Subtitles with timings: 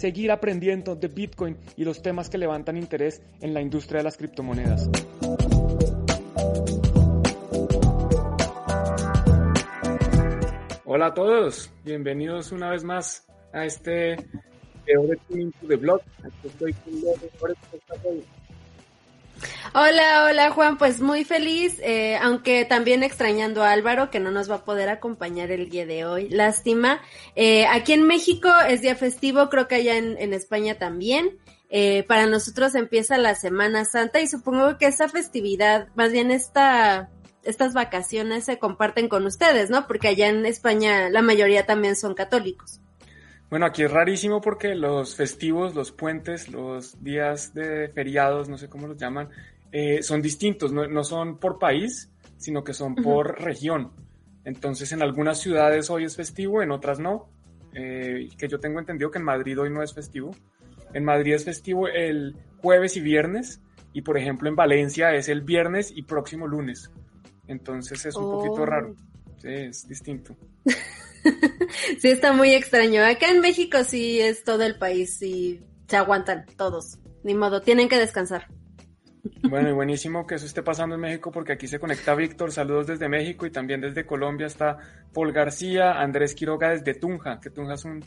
[0.00, 4.16] seguir aprendiendo de Bitcoin y los temas que levantan interés en la industria de las
[4.16, 4.88] criptomonedas.
[10.86, 14.16] Hola a todos, bienvenidos una vez más a este
[14.86, 16.00] de Blog.
[16.44, 16.94] Estoy con
[19.72, 24.50] Hola, hola Juan, pues muy feliz, eh, aunque también extrañando a Álvaro que no nos
[24.50, 26.28] va a poder acompañar el día de hoy.
[26.28, 27.00] Lástima.
[27.36, 31.38] Eh, aquí en México es día festivo, creo que allá en, España también.
[31.68, 37.10] Eh, para nosotros empieza la Semana Santa y supongo que esa festividad, más bien esta,
[37.44, 39.86] estas vacaciones se comparten con ustedes, ¿no?
[39.86, 42.80] Porque allá en España la mayoría también son católicos.
[43.50, 48.68] Bueno, aquí es rarísimo porque los festivos, los puentes, los días de feriados, no sé
[48.68, 49.28] cómo los llaman,
[49.72, 53.90] eh, son distintos, no, son por país, sino que son por región.
[54.44, 57.28] Entonces, en algunas ciudades hoy es festivo, en otras no.
[57.74, 60.30] Eh, que yo tengo entendido que en Madrid hoy no es festivo.
[60.94, 63.60] En Madrid es festivo el jueves y viernes,
[63.92, 66.90] y por ejemplo en Valencia es el viernes y próximo lunes.
[67.48, 68.94] Entonces es un poquito raro.
[68.96, 69.32] Oh.
[69.38, 70.36] Sí, es distinto.
[72.00, 73.04] sí, está muy extraño.
[73.04, 76.98] Acá en México sí es todo el país y se aguantan todos.
[77.22, 78.46] Ni modo, tienen que descansar.
[79.42, 82.86] Bueno, y buenísimo que eso esté pasando en México porque aquí se conecta Víctor, saludos
[82.86, 84.78] desde México y también desde Colombia está
[85.12, 88.02] Paul García, Andrés Quiroga desde Tunja, que Tunja es un,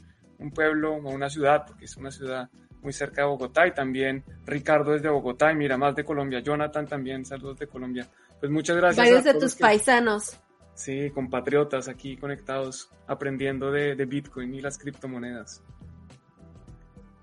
[0.53, 2.50] pueblo o una ciudad, porque es una ciudad
[2.81, 6.86] muy cerca de Bogotá y también Ricardo desde Bogotá y mira más de Colombia, Jonathan
[6.86, 8.10] también, saludos de Colombia.
[8.39, 9.05] Pues muchas gracias.
[9.05, 10.37] Varios de tus paisanos.
[10.76, 15.64] Sí, compatriotas aquí conectados, aprendiendo de, Bitcoin y las criptomonedas.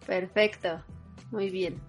[0.06, 0.84] Perfecto,
[1.30, 1.80] muy bien.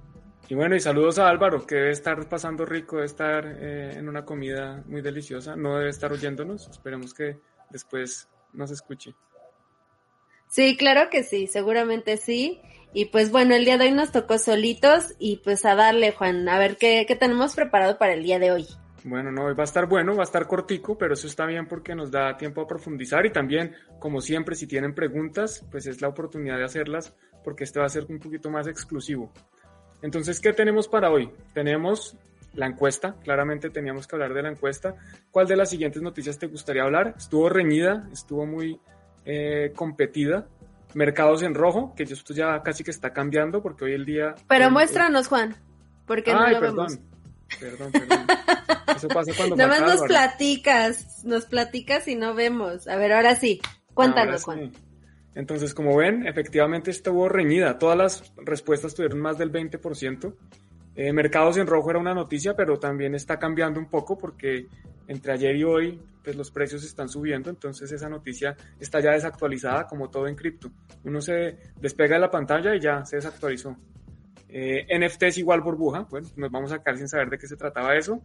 [0.50, 4.10] Y bueno, y saludos a Álvaro, que debe estar pasando rico, debe estar eh, en
[4.10, 7.40] una comida muy deliciosa, no debe estar oyéndonos, esperemos que
[7.70, 9.16] después nos escuche.
[10.48, 12.62] Sí, claro que sí, seguramente sí.
[12.94, 16.50] Y pues bueno, el día de hoy nos tocó solitos y pues a darle, Juan,
[16.50, 18.68] a ver qué, qué tenemos preparado para el día de hoy.
[19.04, 21.96] Bueno, no, va a estar bueno, va a estar cortico, pero eso está bien porque
[21.96, 26.08] nos da tiempo a profundizar y también, como siempre, si tienen preguntas, pues es la
[26.08, 29.32] oportunidad de hacerlas porque este va a ser un poquito más exclusivo.
[30.02, 31.32] Entonces, ¿qué tenemos para hoy?
[31.54, 32.18] Tenemos
[32.54, 34.96] la encuesta, claramente teníamos que hablar de la encuesta.
[35.32, 37.16] ¿Cuál de las siguientes noticias te gustaría hablar?
[37.18, 38.80] Estuvo reñida, estuvo muy
[39.26, 40.48] eh, competida.
[40.94, 44.36] Mercados en rojo, que esto ya casi que está cambiando porque hoy el día...
[44.48, 45.56] Pero muéstranos, Juan,
[46.06, 47.00] porque no lo vemos.
[47.60, 48.26] Perdón, perdón.
[48.96, 52.88] Eso pasa cuando Nada más nos platicas, nos platicas y no vemos.
[52.88, 53.62] A ver, ahora sí,
[53.94, 54.72] cuéntanos, Juan.
[55.34, 57.80] Entonces, como ven, efectivamente estuvo reñida.
[57.80, 60.34] Todas las respuestas tuvieron más del 20%.
[60.96, 64.68] Eh, mercados en rojo era una noticia, pero también está cambiando un poco porque
[65.08, 69.88] entre ayer y hoy pues los precios están subiendo, entonces esa noticia está ya desactualizada
[69.88, 70.72] como todo en cripto.
[71.04, 73.76] Uno se despega de la pantalla y ya se desactualizó.
[74.54, 77.96] Eh, NFTs igual burbuja, bueno, nos vamos a quedar sin saber de qué se trataba
[77.96, 78.22] eso.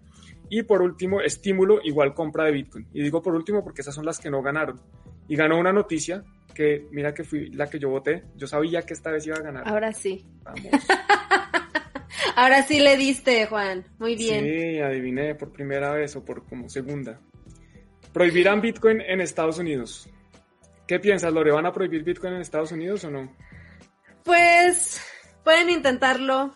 [0.48, 2.88] Y por último, estímulo igual compra de Bitcoin.
[2.92, 4.80] Y digo por último porque esas son las que no ganaron.
[5.28, 8.24] Y ganó una noticia que, mira que fui la que yo voté.
[8.34, 9.68] Yo sabía que esta vez iba a ganar.
[9.68, 10.24] Ahora sí.
[10.42, 10.62] Vamos.
[12.36, 13.84] Ahora sí le diste, Juan.
[13.98, 14.44] Muy bien.
[14.44, 17.20] Sí, adiviné por primera vez o por como segunda.
[18.12, 20.08] Prohibirán Bitcoin en Estados Unidos.
[20.88, 21.52] ¿Qué piensas, Lore?
[21.52, 23.32] ¿Van a prohibir Bitcoin en Estados Unidos o no?
[24.24, 25.00] Pues
[25.46, 26.52] Pueden intentarlo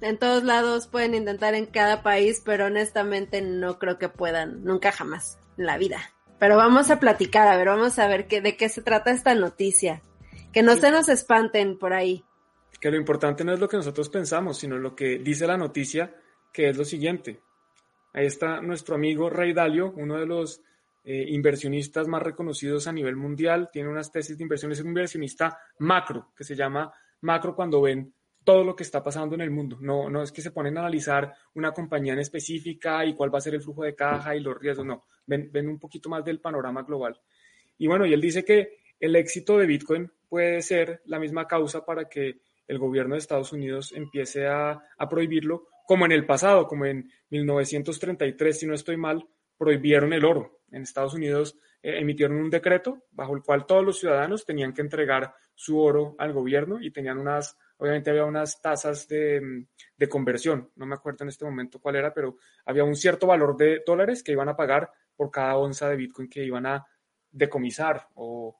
[0.00, 4.90] en todos lados, pueden intentar en cada país, pero honestamente no creo que puedan, nunca
[4.90, 6.00] jamás en la vida.
[6.40, 9.36] Pero vamos a platicar, a ver, vamos a ver qué, de qué se trata esta
[9.36, 10.02] noticia.
[10.52, 12.24] Que no se nos espanten por ahí.
[12.80, 16.12] Que lo importante no es lo que nosotros pensamos, sino lo que dice la noticia,
[16.52, 17.40] que es lo siguiente.
[18.12, 20.62] Ahí está nuestro amigo Rey Dalio, uno de los
[21.04, 25.60] eh, inversionistas más reconocidos a nivel mundial, tiene unas tesis de inversión, es un inversionista
[25.78, 28.12] macro, que se llama macro cuando ven
[28.44, 29.78] todo lo que está pasando en el mundo.
[29.80, 33.38] No, no es que se ponen a analizar una compañía en específica y cuál va
[33.38, 36.24] a ser el flujo de caja y los riesgos, no, ven, ven un poquito más
[36.24, 37.20] del panorama global.
[37.78, 41.84] Y bueno, y él dice que el éxito de Bitcoin puede ser la misma causa
[41.84, 46.66] para que el gobierno de Estados Unidos empiece a, a prohibirlo, como en el pasado,
[46.66, 49.26] como en 1933, si no estoy mal,
[49.58, 50.60] prohibieron el oro.
[50.70, 54.80] En Estados Unidos eh, emitieron un decreto bajo el cual todos los ciudadanos tenían que
[54.80, 60.70] entregar su oro al gobierno y tenían unas obviamente había unas tasas de, de conversión,
[60.76, 64.22] no me acuerdo en este momento cuál era, pero había un cierto valor de dólares
[64.22, 66.86] que iban a pagar por cada onza de Bitcoin que iban a
[67.32, 68.56] decomisar o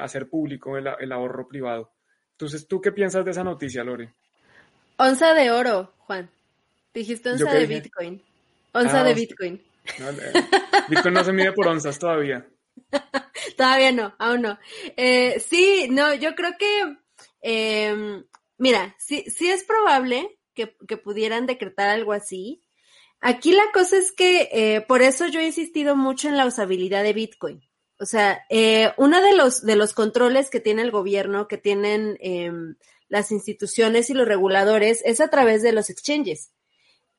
[0.00, 1.92] hacer público el, el ahorro privado.
[2.32, 4.14] Entonces, ¿tú qué piensas de esa noticia, Lore?
[4.96, 6.30] Onza de oro, Juan.
[6.94, 8.22] Dijiste onza de Bitcoin.
[8.72, 9.62] Onza ah, de Bitcoin.
[10.88, 12.48] Bitcoin no se mide por onzas todavía.
[13.58, 14.58] todavía no, aún no.
[14.96, 16.96] Eh, sí, no, yo creo que,
[17.40, 18.24] em,
[18.58, 22.62] mira, sí, sí es probable que, que, pudieran decretar algo así.
[23.20, 27.02] Aquí la cosa es que, eh, por eso yo he insistido mucho en la usabilidad
[27.02, 27.62] de Bitcoin.
[27.98, 32.16] O sea, eh, uno de los, de los controles que tiene el gobierno, que tienen
[32.20, 32.76] em,
[33.08, 36.50] las instituciones y los reguladores, es a través de los exchanges.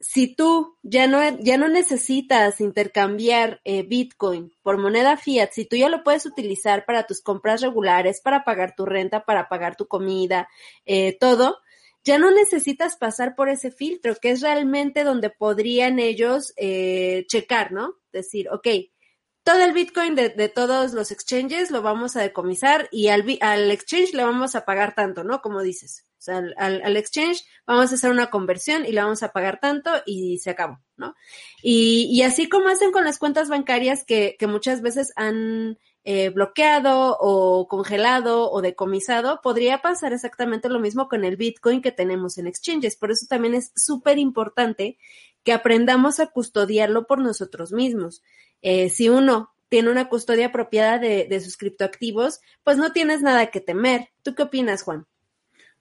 [0.02, 5.76] Si tú ya no, ya no necesitas intercambiar eh, Bitcoin por moneda fiat, si tú
[5.76, 9.88] ya lo puedes utilizar para tus compras regulares, para pagar tu renta, para pagar tu
[9.88, 10.50] comida,
[10.86, 11.60] eh, todo,
[12.04, 17.72] ya no necesitas pasar por ese filtro, que es realmente donde podrían ellos eh, checar,
[17.72, 17.96] ¿no?
[18.12, 18.68] Decir, ok,
[19.44, 24.14] todo el Bitcoin de, todos los exchanges lo vamos a decomisar y al, al, exchange
[24.14, 25.42] le vamos a pagar tanto, ¿no?
[25.42, 26.06] Como dices.
[26.22, 29.90] O sea, al, exchange vamos a hacer una conversión y le vamos a pagar tanto
[30.06, 31.16] y se acabó, ¿no?
[31.64, 36.30] Y, y así como hacen con las cuentas bancarias que, que muchas veces han eh,
[36.30, 42.38] bloqueado o congelado o decomisado, podría pasar exactamente lo mismo con el Bitcoin que tenemos
[42.38, 42.96] en exchanges.
[42.96, 45.00] Por eso también es súper importante
[45.44, 48.22] que aprendamos a custodiarlo por nosotros mismos.
[48.62, 53.62] Eh, si uno tiene una custodia apropiada de, sus criptoactivos, pues no tienes nada que
[53.62, 54.10] temer.
[54.22, 55.08] ¿Tú qué opinas, Juan?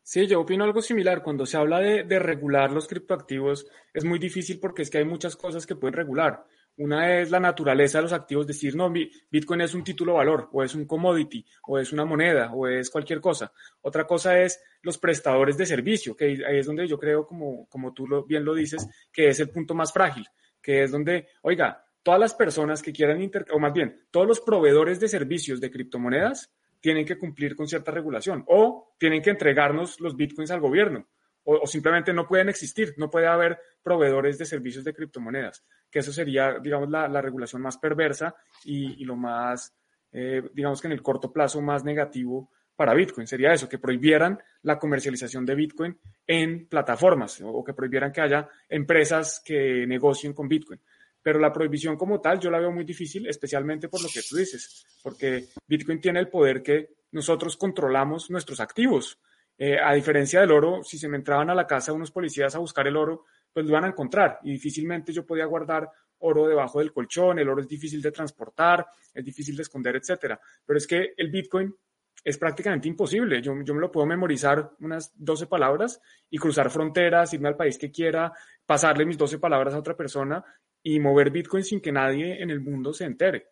[0.02, 1.22] Sí, yo opino algo similar.
[1.22, 5.04] Cuando se habla de, de, regular los criptoactivos, es muy difícil porque es que hay
[5.04, 6.44] muchas cosas que pueden regular.
[6.76, 10.62] Una es la naturaleza de los activos, decir, no, Bitcoin es un título valor, o
[10.62, 13.52] es un commodity, o es una moneda, o es cualquier cosa.
[13.82, 17.92] Otra cosa es los prestadores de servicio, que ahí es donde yo creo, como, como
[17.92, 20.26] tú bien lo dices, que es el punto más frágil,
[20.62, 24.98] que es donde, oiga, todas las personas que quieran, o más bien, todos los proveedores
[25.00, 26.50] de servicios de criptomonedas
[26.80, 31.06] tienen que cumplir con cierta regulación o tienen que entregarnos los bitcoins al gobierno
[31.44, 36.12] o, simplemente no pueden existir, no puede haber proveedores de servicios de criptomonedas, que eso
[36.12, 38.34] sería, digamos, la, regulación más perversa
[38.64, 39.74] y, lo más,
[40.12, 43.26] eh, digamos que en el corto plazo más negativo para Bitcoin.
[43.26, 48.48] Sería eso, que prohibieran la comercialización de Bitcoin en plataformas o que prohibieran que haya
[48.68, 50.80] empresas que negocien con Bitcoin.
[51.22, 54.36] Pero la prohibición como tal yo la veo muy difícil, especialmente por lo que tú
[54.36, 59.18] dices, porque Bitcoin tiene el poder que nosotros controlamos nuestros activos.
[59.58, 62.58] Eh, a diferencia del oro, si se me entraban a la casa unos policías a
[62.58, 65.90] buscar el oro, pues lo iban a encontrar y difícilmente yo podía guardar
[66.20, 70.40] oro debajo del colchón, el oro es difícil de transportar, es difícil de esconder, etcétera.
[70.64, 71.74] Pero es que el Bitcoin
[72.22, 73.40] es prácticamente imposible.
[73.40, 77.78] Yo, yo, me lo puedo memorizar unas 12 palabras y cruzar fronteras, irme al país
[77.78, 78.32] que quiera,
[78.66, 80.44] pasarle mis 12 palabras a otra persona
[80.82, 83.48] y mover Bitcoin sin que nadie en el mundo se entere.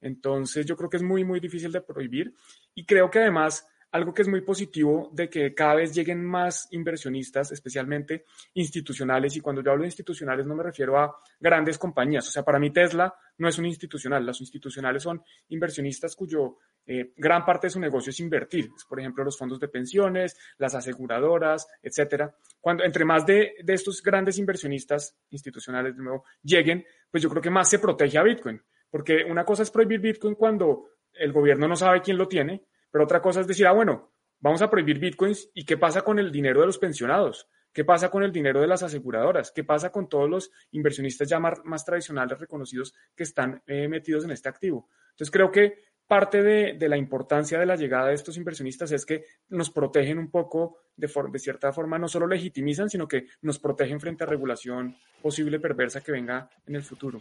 [0.00, 2.34] Entonces yo creo que es muy, muy difícil de prohibir
[2.74, 6.68] y creo que además algo que es muy positivo de que cada vez lleguen más
[6.72, 12.28] inversionistas, especialmente institucionales, y cuando yo hablo de institucionales no me refiero a grandes compañías,
[12.28, 16.58] o sea, para mí Tesla no es un institucional, las institucionales son inversionistas cuyo
[16.88, 20.74] eh, gran parte de su negocio es invertir, por ejemplo, los fondos de pensiones, las
[20.74, 22.34] aseguradoras, etcétera.
[22.60, 26.02] Cuando entre más de, de estos grandes inversionistas institucionales de
[26.42, 28.60] lleguen, pues yo creo que más se protege a Bitcoin,
[28.90, 33.04] porque una cosa es prohibir Bitcoin cuando el gobierno no sabe quién lo tiene, pero
[33.04, 36.30] otra cosa es decir, ah, bueno, vamos a prohibir bitcoins y qué pasa con el
[36.30, 40.08] dinero de los pensionados, qué pasa con el dinero de las aseguradoras, qué pasa con
[40.08, 44.88] todos los inversionistas ya más, tradicionales reconocidos que están eh, metidos en este activo.
[45.10, 49.24] Entonces creo que parte de, la importancia de la llegada de estos inversionistas es que
[49.50, 54.00] nos protegen un poco de, de cierta forma, no solo legitimizan, sino que nos protegen
[54.00, 57.20] frente a regulación posible perversa que venga en el futuro.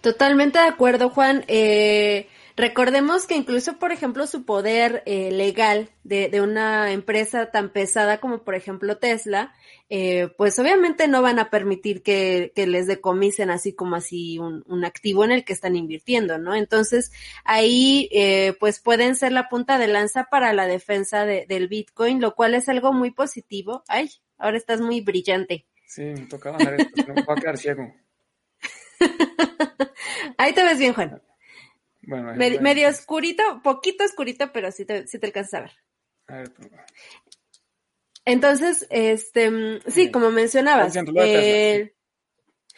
[0.00, 1.44] Totalmente de acuerdo, Juan.
[1.48, 2.28] Eh,
[2.60, 8.18] recordemos que incluso, por ejemplo, su poder eh, legal de, de, una empresa tan pesada
[8.18, 9.52] como, por ejemplo, Tesla,
[9.88, 14.62] eh, pues obviamente no van a permitir que, que les decomisen así como así un,
[14.68, 16.54] un, activo en el que están invirtiendo, ¿no?
[16.54, 17.10] Entonces,
[17.44, 22.20] ahí, eh, pues pueden ser la punta de lanza para la defensa de, del Bitcoin,
[22.20, 23.82] lo cual es algo muy positivo.
[23.88, 25.66] Ay, ahora estás muy brillante.
[25.86, 27.92] Sí, me toca bajar esto, me voy a quedar ciego.
[30.38, 31.20] Ahí te ves bien, Juan.
[32.10, 35.72] Bueno, medio oscurito, poquito oscurito, pero sí te, sí te alcanzas a ver.
[36.26, 36.52] A ver
[38.24, 40.92] Entonces, este, sí, como mencionabas,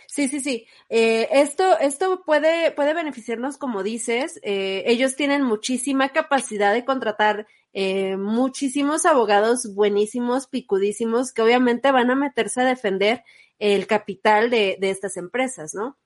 [0.07, 0.67] Sí, sí, sí.
[0.91, 4.39] Eh, esto, esto puede, puede beneficiarnos, como dices.
[4.43, 12.11] Eh, ellos tienen muchísima capacidad de contratar eh, muchísimos abogados buenísimos, picudísimos, que obviamente van
[12.11, 13.25] a meterse a defender
[13.59, 15.97] el capital de, de estas empresas, ¿no?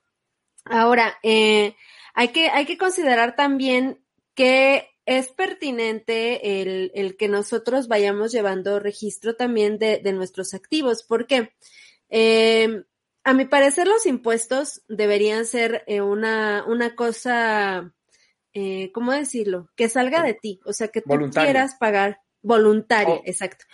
[0.69, 1.75] Ahora, eh,
[2.17, 8.79] hay, que, hay que considerar también que es pertinente el, el, que nosotros vayamos llevando
[8.79, 11.03] registro también de, de nuestros activos.
[11.03, 11.53] ¿Por qué?
[12.09, 12.83] Eh,
[13.23, 17.93] a mi parecer, los impuestos deberían ser eh, una, una cosa,
[18.51, 19.69] eh, ¿cómo decirlo?
[19.75, 23.21] Que salga de ti, o sea, que tú quieras pagar voluntaria, oh.
[23.25, 23.65] exacto.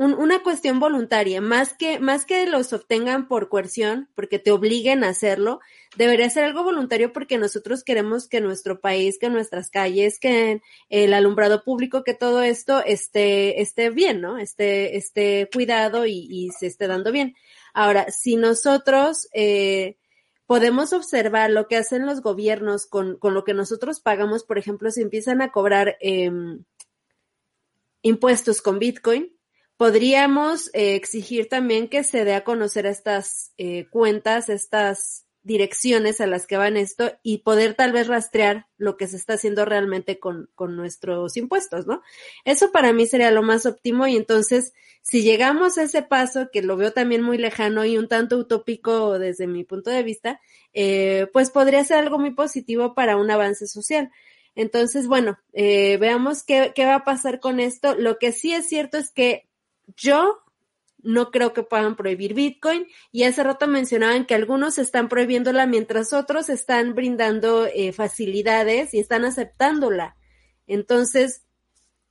[0.00, 5.04] Un, una cuestión voluntaria, más que, más que los obtengan por coerción, porque te obliguen
[5.04, 5.60] a hacerlo,
[5.94, 11.12] debería ser algo voluntario porque nosotros queremos que nuestro país, que nuestras calles, que el
[11.12, 14.38] alumbrado público, que todo esto esté, esté bien, ¿no?
[14.38, 17.34] Esté, esté cuidado y, se esté dando bien.
[17.74, 19.98] Ahora, si nosotros eh,
[20.46, 24.90] podemos observar lo que hacen los gobiernos con, con, lo que nosotros pagamos, por ejemplo,
[24.90, 26.30] si empiezan a cobrar eh,
[28.00, 29.38] impuestos con Bitcoin,
[29.80, 36.26] podríamos eh, exigir también que se dé a conocer estas eh, cuentas, estas direcciones a
[36.26, 40.18] las que van esto y poder tal vez rastrear lo que se está haciendo realmente
[40.18, 42.02] con, con, nuestros impuestos, ¿no?
[42.44, 46.60] Eso para mí sería lo más óptimo y entonces si llegamos a ese paso, que
[46.60, 50.42] lo veo también muy lejano y un tanto utópico desde mi punto de vista,
[50.74, 54.10] eh, pues podría ser algo muy positivo para un avance social.
[54.54, 57.94] Entonces, bueno, veamos qué, qué va a pasar con esto.
[57.94, 59.48] Lo que sí es cierto es que
[59.96, 60.42] yo
[61.02, 62.86] no creo que puedan prohibir Bitcoin.
[63.12, 69.00] Y hace rato mencionaban que algunos están prohibiéndola mientras otros están brindando eh, facilidades y
[69.00, 70.16] están aceptándola.
[70.66, 71.46] Entonces,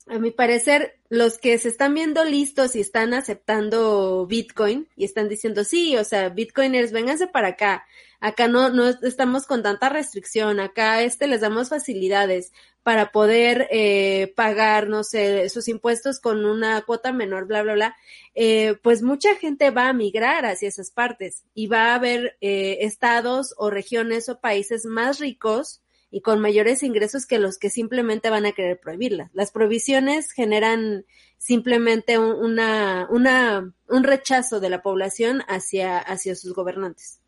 [0.09, 5.29] a mi parecer, los que se están viendo listos y están aceptando Bitcoin y están
[5.29, 7.85] diciendo, sí, o sea, Bitcoiners, vénganse para acá.
[8.19, 10.59] Acá no, no estamos con tanta restricción.
[10.59, 12.51] Acá este les damos facilidades
[12.83, 17.95] para poder eh, pagar, no sé, sus impuestos con una cuota menor, bla, bla, bla.
[18.35, 22.79] Eh, pues mucha gente va a migrar hacia esas partes y va a haber eh,
[22.81, 28.29] estados o regiones o países más ricos y con mayores ingresos que los que simplemente
[28.29, 29.29] van a querer prohibirla.
[29.33, 31.05] Las prohibiciones generan
[31.37, 37.21] simplemente una, una, un rechazo de la población hacia, hacia sus gobernantes.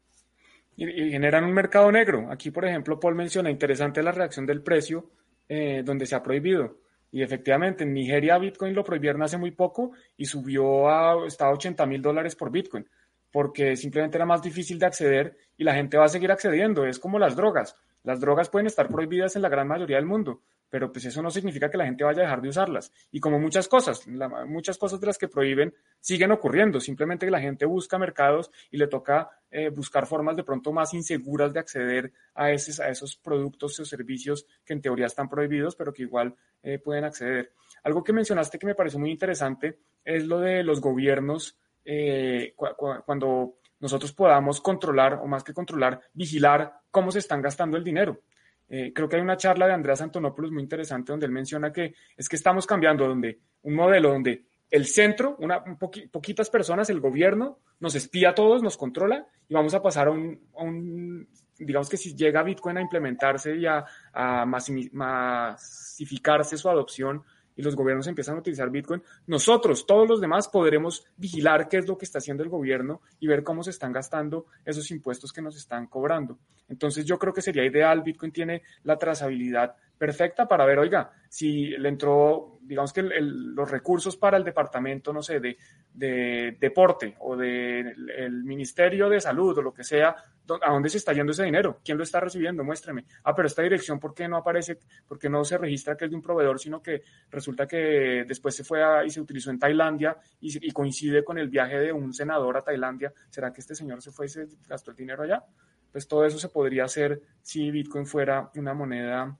[0.75, 2.31] Y, generan un mercado negro.
[2.31, 5.11] Aquí, por ejemplo, Paul menciona, interesante la reacción del precio,
[5.47, 6.79] eh, donde se ha prohibido.
[7.11, 11.51] Y efectivamente, en Nigeria Bitcoin lo prohibieron hace muy poco y subió a, está a
[11.51, 12.87] 80 mil dólares por Bitcoin,
[13.31, 16.85] porque simplemente era más difícil de acceder y la gente va a seguir accediendo.
[16.85, 20.41] Es como las drogas las drogas pueden estar prohibidas en la gran mayoría del mundo,
[20.69, 22.91] pero pues eso no significa que la gente vaya a dejar de usarlas.
[23.11, 24.07] Y como muchas cosas,
[24.47, 28.77] muchas cosas de las que prohíben siguen ocurriendo, simplemente que la gente busca mercados y
[28.77, 33.17] le toca eh, buscar formas de pronto más inseguras de acceder a, esos, a esos
[33.17, 37.51] productos o servicios que en teoría están prohibidos, pero que igual eh, pueden acceder.
[37.83, 42.67] Algo que mencionaste que me pareció muy interesante es lo de los gobiernos eh, cu
[42.77, 47.83] cu cuando nosotros podamos controlar, o más que controlar, vigilar cómo se están gastando el
[47.83, 48.21] dinero.
[48.69, 51.93] Eh, creo que hay una charla de Andreas Antonopoulos muy interesante donde él menciona que
[52.15, 56.89] es que estamos cambiando donde un modelo donde el centro, una, un poqui, poquitas personas,
[56.89, 60.63] el gobierno, nos espía a todos, nos controla y vamos a pasar a un, a
[60.63, 63.83] un digamos que si llega Bitcoin a implementarse y a,
[64.13, 67.23] a masificarse su adopción,
[67.61, 71.87] y los gobiernos empiezan a utilizar Bitcoin, nosotros, todos los demás, podremos vigilar qué es
[71.87, 75.41] lo que está haciendo el gobierno y ver cómo se están gastando esos impuestos que
[75.41, 76.39] nos están cobrando.
[76.67, 81.77] Entonces yo creo que sería ideal, Bitcoin tiene la trazabilidad perfecta para ver, oiga, si
[81.77, 85.55] le entró, digamos que los recursos para el departamento, no sé, de,
[85.93, 90.89] de deporte o del de el Ministerio de Salud o lo que sea, ¿a dónde
[90.89, 91.81] se está yendo ese dinero?
[91.85, 92.63] ¿Quién lo está recibiendo?
[92.63, 93.05] Muéstreme.
[93.23, 94.79] Ah, pero esta dirección, ¿por qué no aparece?
[95.07, 98.55] ¿Por qué no se registra que es de un proveedor, sino que resulta que después
[98.55, 101.93] se fue a, y se utilizó en Tailandia y, y coincide con el viaje de
[101.93, 103.13] un senador a Tailandia?
[103.29, 105.43] ¿Será que este señor se fue y se gastó el dinero allá?
[105.91, 109.37] Pues todo eso se podría hacer si Bitcoin fuera una moneda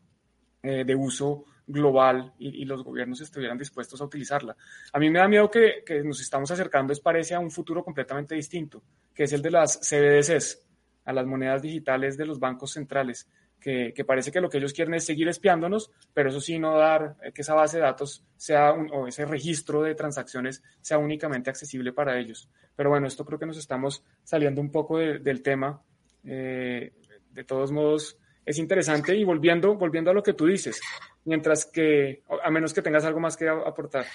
[0.64, 4.56] eh, de uso global y, los gobiernos estuvieran dispuestos a utilizarla.
[4.94, 7.84] A mí me da miedo que, que, nos estamos acercando, es parece a un futuro
[7.84, 10.66] completamente distinto, que es el de las CBDCs,
[11.06, 14.74] a las monedas digitales de los bancos centrales, que, que parece que lo que ellos
[14.74, 18.26] quieren es seguir espiándonos, pero eso sí, no dar eh, que esa base de datos
[18.36, 22.50] sea o ese registro de transacciones sea únicamente accesible para ellos.
[22.76, 25.82] Pero bueno, esto creo que nos estamos saliendo un poco de, del tema.
[26.24, 26.94] Eh,
[27.32, 30.82] de todos modos, es interesante y volviendo, volviendo a lo que tú dices,
[31.26, 34.06] mientras que, a menos que tengas algo más que aportar.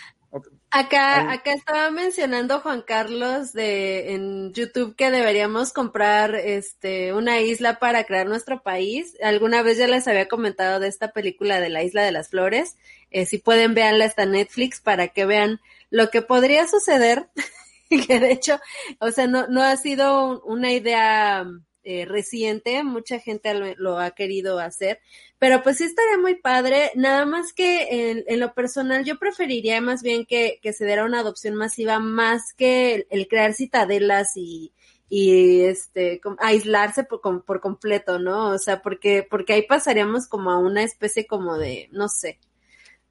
[0.71, 7.79] Acá, acá estaba mencionando Juan Carlos de en YouTube que deberíamos comprar este una isla
[7.79, 9.17] para crear nuestro país.
[9.23, 12.77] Alguna vez ya les había comentado de esta película de la Isla de las Flores.
[13.11, 17.29] Eh, si pueden está en Netflix para que vean lo que podría suceder.
[18.07, 18.59] que de hecho,
[18.99, 21.47] o sea, no, no ha sido una idea
[21.89, 24.99] eh, reciente, mucha gente lo, ha querido hacer,
[25.39, 30.03] pero pues sí estaría muy padre, nada más que en, lo personal yo preferiría más
[30.03, 34.73] bien que, se diera una adopción masiva más que el, crear citadelas y,
[35.09, 38.49] y este aislarse por, por, completo, ¿no?
[38.49, 42.41] O sea, porque porque ahí pasaríamos como a una especie como de, no sé,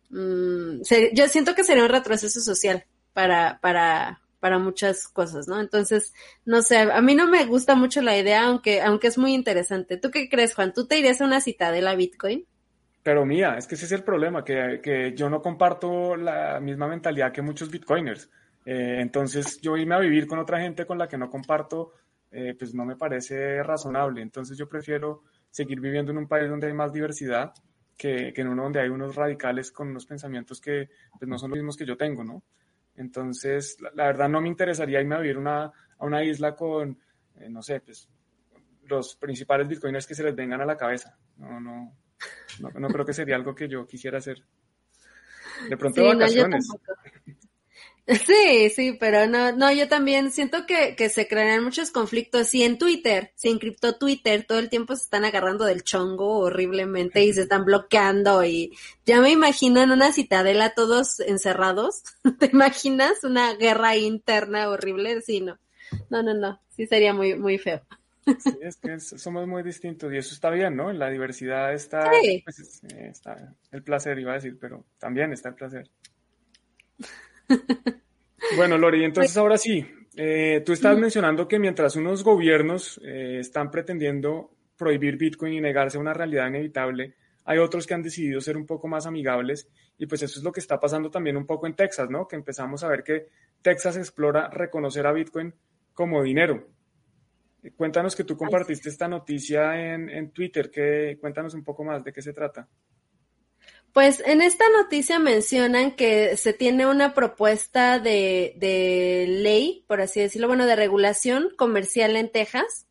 [0.09, 0.81] mm,
[1.13, 5.59] yo siento que sería un retroceso social para para para muchas cosas, ¿no?
[5.59, 6.13] Entonces,
[6.45, 9.97] no sé, a mí no me gusta mucho la idea, aunque, aunque es muy interesante.
[9.97, 10.71] ¿Tú qué crees, Juan?
[10.71, 12.45] ¿Tú te irías a una citadela Bitcoin?
[13.01, 16.87] Pero mía, es que ese es el problema, que, que yo no comparto la misma
[16.87, 18.29] mentalidad que muchos bitcoiners.
[18.67, 21.93] Eh, entonces, yo irme a vivir con otra gente con la que no comparto,
[22.29, 24.21] eh, pues no me parece razonable.
[24.21, 27.51] Entonces, yo prefiero seguir viviendo en un país donde hay más diversidad
[27.97, 30.87] que, que en uno donde hay unos radicales con unos pensamientos que
[31.17, 32.43] pues, no son los mismos que yo tengo, ¿no?
[32.95, 36.99] Entonces, la, verdad no me interesaría irme a vivir una, a una isla con,
[37.35, 38.09] eh, no sé, pues
[38.83, 41.17] los principales bitcoiners que se les vengan a la cabeza.
[41.37, 41.95] No, no,
[42.59, 44.43] no, creo que sería algo que yo quisiera hacer.
[45.69, 46.67] De pronto vacaciones.
[48.07, 52.47] Sí, sí, pero no, no, yo también siento que, que se crean muchos conflictos.
[52.47, 56.37] Si en Twitter, si en cripto Twitter, todo el tiempo se están agarrando del chongo
[56.39, 62.03] horriblemente y se están bloqueando y ya me imagino en una citadela todos encerrados.
[62.39, 65.21] ¿Te imaginas una guerra interna horrible?
[65.21, 65.57] Sí, no.
[66.11, 66.61] No, no, no.
[66.75, 67.81] Sí sería muy, muy feo.
[68.39, 70.91] Sí, es que somos muy distintos y eso está bien, ¿no?
[70.91, 72.11] La diversidad está,
[72.43, 75.89] pues, eh, está el placer, iba a decir, pero también está el placer.
[78.57, 79.85] Bueno, Lori, entonces ahora sí,
[80.15, 85.97] eh, tú estás mencionando que mientras unos gobiernos eh, están pretendiendo prohibir Bitcoin y negarse
[85.97, 90.05] a una realidad inevitable, hay otros que han decidido ser un poco más amigables y
[90.05, 92.27] pues eso es lo que está pasando también un poco en Texas, ¿no?
[92.27, 93.27] Que empezamos a ver que
[93.61, 95.53] Texas explora reconocer a Bitcoin
[95.93, 96.67] como dinero.
[97.75, 102.13] Cuéntanos que tú compartiste esta noticia en, en Twitter, que, cuéntanos un poco más de
[102.13, 102.67] qué se trata.
[103.95, 110.19] Pues en esta noticia mencionan que se tiene una propuesta de, de ley, por así
[110.19, 112.87] decirlo, bueno, de regulación comercial en Texas,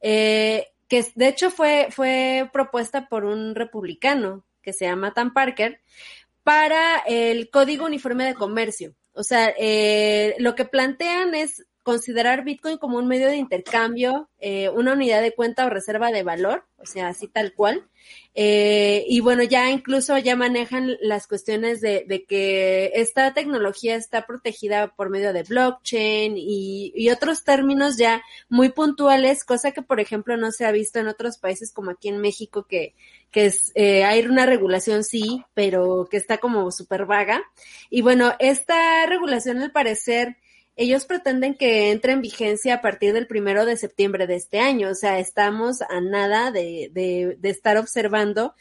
[0.00, 5.82] eh, que de hecho fue, fue propuesta por un republicano que se llama Tam Parker
[6.42, 8.94] para el Código Uniforme de Comercio.
[9.12, 14.68] O sea, eh, lo que plantean es considerar Bitcoin como un medio de intercambio, eh,
[14.70, 17.86] una unidad de cuenta o reserva de valor, o sea, así tal cual.
[18.34, 24.26] Eh, y bueno, ya incluso ya manejan las cuestiones de, de, que esta tecnología está
[24.26, 30.00] protegida por medio de blockchain y, y, otros términos ya muy puntuales, cosa que por
[30.00, 32.96] ejemplo no se ha visto en otros países como aquí en México, que,
[33.30, 37.44] que es, eh, hay una regulación sí, pero que está como súper vaga.
[37.90, 40.36] Y bueno, esta regulación al parecer
[40.76, 44.90] ellos pretenden que entre en vigencia a partir del primero de septiembre de este año.
[44.90, 48.54] O sea, estamos a nada de, de, de estar observando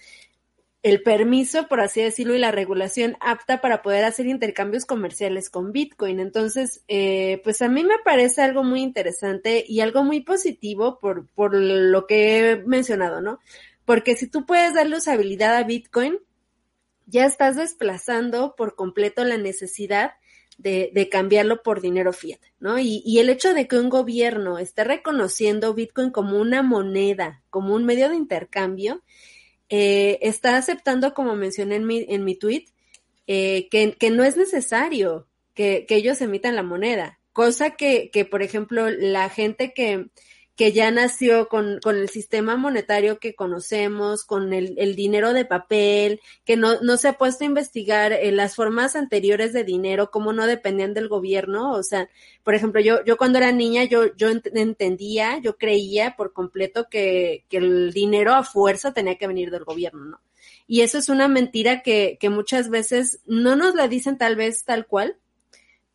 [0.85, 5.71] el permiso, por así decirlo, y la regulación apta para poder hacer intercambios comerciales con
[5.71, 6.19] Bitcoin.
[6.19, 11.27] Entonces, eh, pues a mí me parece algo muy interesante y algo muy positivo por,
[11.29, 13.39] por lo que he mencionado, ¿no?
[13.83, 16.19] Porque si tú puedes darle usabilidad a Bitcoin,
[17.07, 20.11] ya estás desplazando por completo la necesidad
[20.57, 22.79] de, cambiarlo por dinero fiat, ¿no?
[22.79, 27.75] Y, y, el hecho de que un gobierno esté reconociendo Bitcoin como una moneda, como
[27.75, 29.03] un medio de intercambio,
[29.69, 32.65] eh, está aceptando, como mencioné en mi, en mi tweet,
[33.27, 38.25] eh, que, que, no es necesario que, que ellos emitan la moneda, cosa que, que,
[38.25, 40.07] por ejemplo, la gente que,
[40.55, 45.43] que ya nació con, con el sistema monetario que conocemos, con el, el dinero de
[45.43, 50.11] papel, que no, no se ha puesto a investigar eh, las formas anteriores de dinero,
[50.11, 51.73] cómo no dependían del gobierno.
[51.73, 52.09] O sea,
[52.43, 57.43] por ejemplo, yo, yo cuando era niña, yo, yo entendía, yo creía por completo que,
[57.49, 60.21] que el dinero a fuerza tenía que venir del gobierno, ¿no?
[60.67, 64.63] Y eso es una mentira que, que muchas veces no nos la dicen tal vez
[64.63, 65.17] tal cual,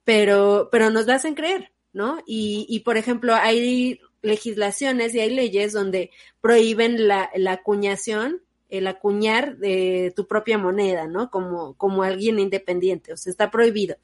[0.05, 2.23] pero, pero nos la hacen creer, ¿no?
[2.27, 8.87] Y, y por ejemplo, hay legislaciones y hay leyes donde prohíben la, la acuñación, el
[8.87, 11.31] acuñar de tu propia moneda, ¿no?
[11.31, 13.97] Como, como alguien independiente, o sea, está prohibido.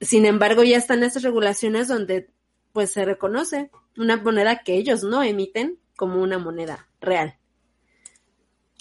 [0.00, 2.28] Sin embargo, ya están esas regulaciones donde
[2.72, 7.34] pues se reconoce una moneda que ellos no emiten como una moneda real.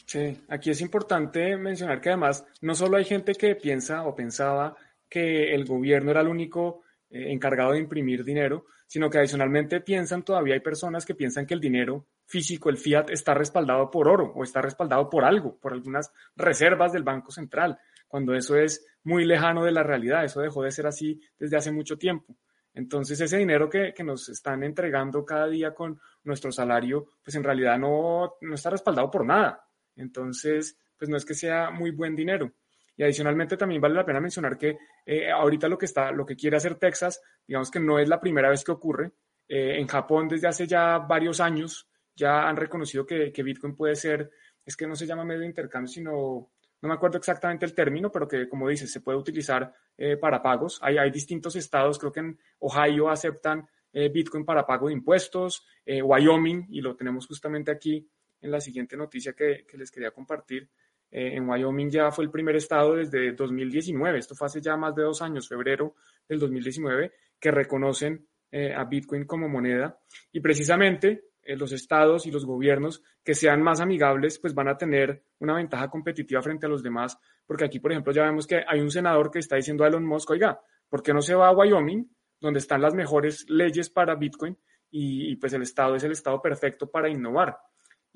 [0.05, 4.75] Sí, aquí es importante mencionar que además no solo hay gente que piensa o pensaba
[5.09, 10.23] que el gobierno era el único eh, encargado de imprimir dinero, sino que adicionalmente piensan
[10.23, 14.31] todavía hay personas que piensan que el dinero físico, el fiat, está respaldado por oro
[14.35, 19.25] o está respaldado por algo, por algunas reservas del Banco Central, cuando eso es muy
[19.25, 22.35] lejano de la realidad, eso dejó de ser así desde hace mucho tiempo.
[22.73, 27.43] Entonces ese dinero que, que nos están entregando cada día con nuestro salario, pues en
[27.43, 29.65] realidad no, no está respaldado por nada.
[29.95, 32.51] Entonces, pues no es que sea muy buen dinero.
[32.97, 36.35] Y adicionalmente también vale la pena mencionar que eh, ahorita lo que está, lo que
[36.35, 39.11] quiere hacer Texas, digamos que no es la primera vez que ocurre.
[39.47, 44.31] Eh, en Japón desde hace ya varios años ya han reconocido que, Bitcoin puede ser,
[44.65, 46.49] es que no se llama medio de intercambio, sino,
[46.81, 50.41] no me acuerdo exactamente el término, pero que como dices, se puede utilizar eh, para
[50.41, 50.79] pagos.
[50.81, 56.67] Hay, hay distintos estados, creo que en Ohio aceptan Bitcoin para pago de impuestos, Wyoming,
[56.69, 58.07] y lo tenemos justamente aquí
[58.41, 60.69] en la siguiente noticia que, les quería compartir.
[61.09, 64.93] Eh, en Wyoming ya fue el primer estado desde 2019, esto fue hace ya más
[64.95, 65.95] de dos años, febrero
[66.27, 69.97] del 2019, que reconocen eh, a Bitcoin como moneda.
[70.31, 74.77] Y precisamente eh, los estados y los gobiernos que sean más amigables, pues van a
[74.77, 78.63] tener una ventaja competitiva frente a los demás, porque aquí, por ejemplo, ya vemos que
[78.67, 81.47] hay un senador que está diciendo a Elon Musk, oiga, ¿por qué no se va
[81.47, 84.57] a Wyoming, donde están las mejores leyes para Bitcoin?
[84.89, 87.57] y pues el estado es el estado perfecto para innovar.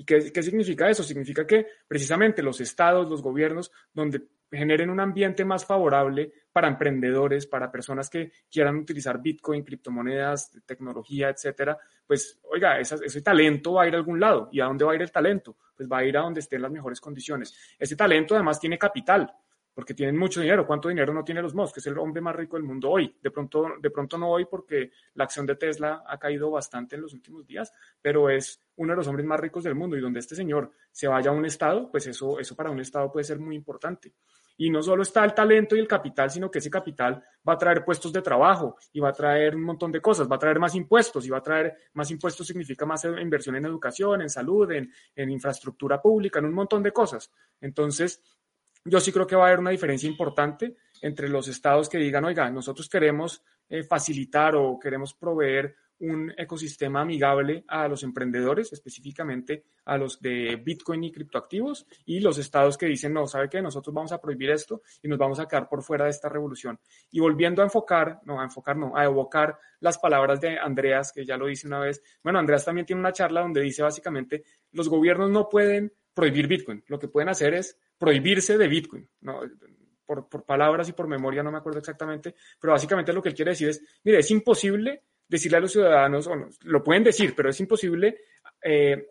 [0.02, 1.04] ¿Y qué, significa eso?
[1.04, 7.46] Significa que precisamente los estados, los gobiernos, donde generen un ambiente más favorable para emprendedores,
[7.46, 13.88] para personas que quieran utilizar Bitcoin, criptomonedas, tecnología, etcétera, pues, oiga, ese talento va a
[13.90, 14.50] ir a algún lado.
[14.52, 15.56] ¿Y a dónde va a ir el talento?
[15.76, 17.54] Pues va a ir a donde estén las mejores condiciones.
[17.78, 19.32] Ese talento además tiene capital
[19.74, 20.66] porque tienen mucho dinero.
[20.66, 21.78] ¿Cuánto dinero no tiene los Musk?
[21.78, 23.16] Es el hombre más rico del mundo hoy.
[23.22, 27.02] De pronto, de pronto no hoy porque la acción de Tesla ha caído bastante en
[27.02, 30.20] los últimos días, pero es uno de los hombres más ricos del mundo y donde
[30.20, 33.40] este señor se vaya a un estado, pues eso, eso para un estado puede ser
[33.40, 34.14] muy importante.
[34.58, 37.58] Y no solo está el talento y el capital, sino que ese capital va a
[37.58, 40.60] traer puestos de trabajo y va a traer un montón de cosas, va a traer
[40.60, 44.70] más impuestos y va a traer más impuestos significa más inversión en educación, en salud,
[44.72, 47.32] en, en infraestructura pública, en un montón de cosas.
[47.60, 48.22] Entonces,
[48.86, 52.26] yo sí creo que va a haber una diferencia importante entre los estados que digan,
[52.26, 59.66] oiga, nosotros queremos eh, facilitar o queremos proveer un ecosistema amigable a los emprendedores, específicamente
[59.86, 63.62] a los de Bitcoin y criptoactivos, y los estados que dicen, no, ¿sabe qué?
[63.62, 66.80] Nosotros vamos a prohibir esto y nos vamos a quedar por fuera de esta revolución.
[67.12, 71.24] Y volviendo a enfocar, no, a enfocar, no, a evocar las palabras de Andreas, que
[71.24, 72.02] ya lo dice una vez.
[72.24, 76.84] Bueno, Andreas también tiene una charla donde dice básicamente, los gobiernos no pueden prohibir Bitcoin,
[76.88, 79.08] lo que pueden hacer es prohibirse de Bitcoin.
[80.04, 83.52] Por, palabras y por memoria no me acuerdo exactamente, pero básicamente lo que él quiere
[83.52, 87.52] decir es, mire, es imposible decirle a los ciudadanos, o no, lo pueden decir, pero
[87.52, 88.18] es imposible
[88.62, 89.06] eh,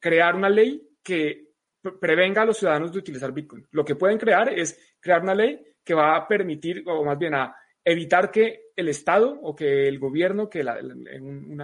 [0.00, 1.52] crear una ley que
[2.00, 3.68] prevenga a los ciudadanos de utilizar Bitcoin.
[3.70, 7.34] Lo que pueden crear es crear una ley que va a permitir, o más bien
[7.34, 10.78] a evitar que el Estado o que el gobierno, que la,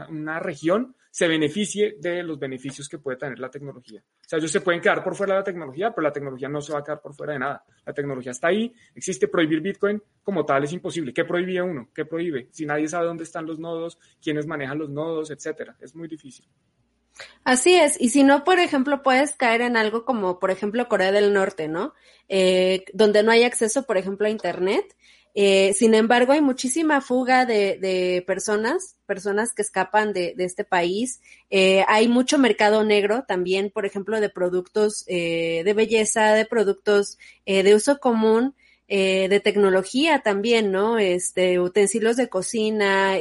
[0.08, 4.00] una, región se beneficie de los beneficios que puede tener la tecnología.
[4.00, 6.60] O sea, ellos se pueden quedar por fuera de la tecnología, pero la tecnología no
[6.60, 7.64] se va a quedar por fuera de nada.
[7.84, 11.12] La tecnología está ahí, existe, prohibir Bitcoin como tal es imposible.
[11.12, 11.88] ¿Qué prohíbe uno?
[11.92, 12.48] ¿Qué prohíbe?
[12.52, 15.76] Si nadie sabe dónde están los nodos, quiénes manejan los nodos, etcétera.
[15.80, 16.46] Es muy difícil.
[17.44, 21.12] Así es, y si no, por ejemplo, puedes caer en algo como, por ejemplo, Corea
[21.12, 21.92] del Norte, ¿no?
[22.28, 24.96] Eh, donde no hay acceso, por ejemplo, a Internet
[25.34, 31.20] eh, sin embargo, hay muchísima fuga de, personas, personas que escapan de, este país.
[31.50, 37.18] Eh, hay mucho mercado negro también, por ejemplo, de productos eh, de belleza, de productos
[37.46, 38.54] de uso común,
[38.88, 40.98] de tecnología también, ¿no?
[40.98, 43.16] Este, utensilios de cocina,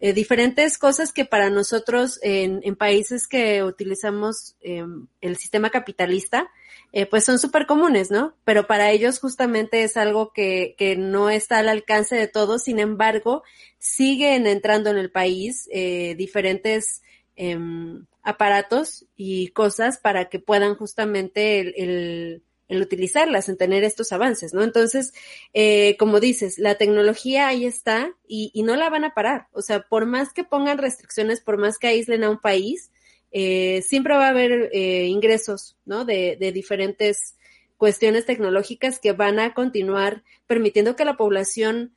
[0.00, 6.50] diferentes cosas que para nosotros en, en países que utilizamos em, el sistema capitalista,
[6.96, 8.36] eh, pues son súper comunes, ¿no?
[8.44, 12.78] Pero para ellos justamente es algo que, que no está al alcance de todos, sin
[12.78, 13.42] embargo,
[13.80, 17.02] siguen entrando en el país eh, diferentes
[17.34, 24.54] em, aparatos y cosas para que puedan justamente el, el, utilizarlas, en tener estos avances,
[24.54, 24.62] ¿no?
[24.62, 25.12] Entonces,
[25.52, 29.48] eh, como dices, la tecnología ahí está y, y no la van a parar.
[29.50, 32.92] O sea, por más que pongan restricciones, por más que aíslen a un país,
[33.36, 36.04] eh, siempre va a haber eh, ingresos, ¿no?
[36.04, 37.34] De, de, diferentes
[37.76, 41.92] cuestiones tecnológicas que van a continuar permitiendo que la población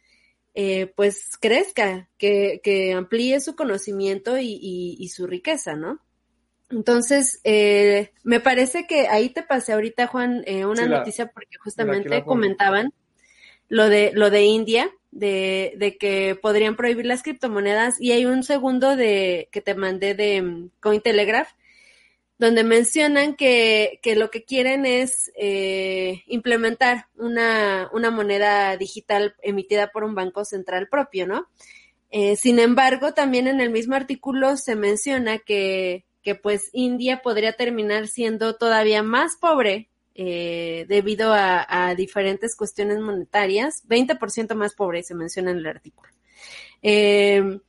[0.55, 4.57] eh, pues crezca, que, que, amplíe su conocimiento y,
[4.99, 5.99] y, su riqueza, ¿no?
[6.71, 12.23] Entonces, eh, me parece que ahí te pasé ahorita, Juan, eh, una noticia porque justamente
[12.23, 12.91] comentaban
[13.69, 18.43] lo de, lo de India, de, de, que podrían prohibir las criptomonedas y hay un
[18.43, 21.49] segundo de que te mandé de mm, Cointelegraph
[22.39, 29.87] donde mencionan que, que lo que quieren es eh, implementar una, una moneda digital emitida
[29.87, 31.47] por un banco central propio, ¿no?
[32.11, 37.53] Eh, sin embargo, también en el mismo artículo se menciona que, que pues India podría
[37.53, 45.13] terminar siendo todavía más pobre eh, debido a, diferentes cuestiones monetarias, 20% más pobre se
[45.13, 46.11] menciona en el artículo.
[46.81, 47.59] Eh,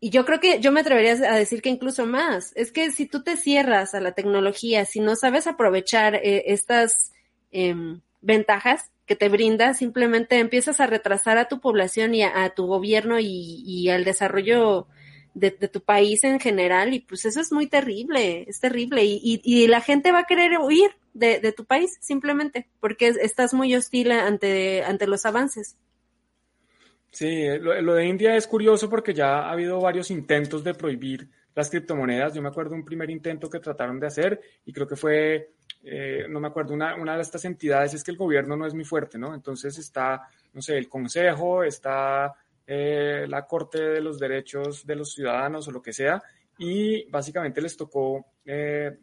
[0.00, 2.52] y yo creo que yo me atrevería a decir que incluso más.
[2.56, 7.12] Es que si tú te cierras a la tecnología, si no sabes aprovechar eh, estas
[7.52, 7.74] eh,
[8.20, 13.20] ventajas que te brinda, simplemente empiezas a retrasar a tu población y a, tu gobierno
[13.20, 14.88] y al desarrollo
[15.34, 16.94] de, de, tu país en general.
[16.94, 19.04] Y pues eso es muy terrible, es terrible.
[19.04, 23.08] Y, y, y la gente va a querer huir de, de tu país simplemente porque
[23.08, 25.76] estás muy hostil ante, ante los avances.
[27.10, 31.28] Sí, lo, lo, de India es curioso porque ya ha habido varios intentos de prohibir
[31.54, 32.34] las criptomonedas.
[32.34, 35.52] Yo me acuerdo un primer intento que trataron de hacer y creo que fue,
[35.84, 38.74] eh, no me acuerdo, una, una, de estas entidades es que el gobierno no es
[38.74, 39.32] muy fuerte, ¿no?
[39.32, 42.34] Entonces está, no sé, el Consejo, está
[42.66, 46.22] eh, la Corte de los Derechos de los Ciudadanos o lo que sea
[46.58, 48.96] y básicamente les tocó eh,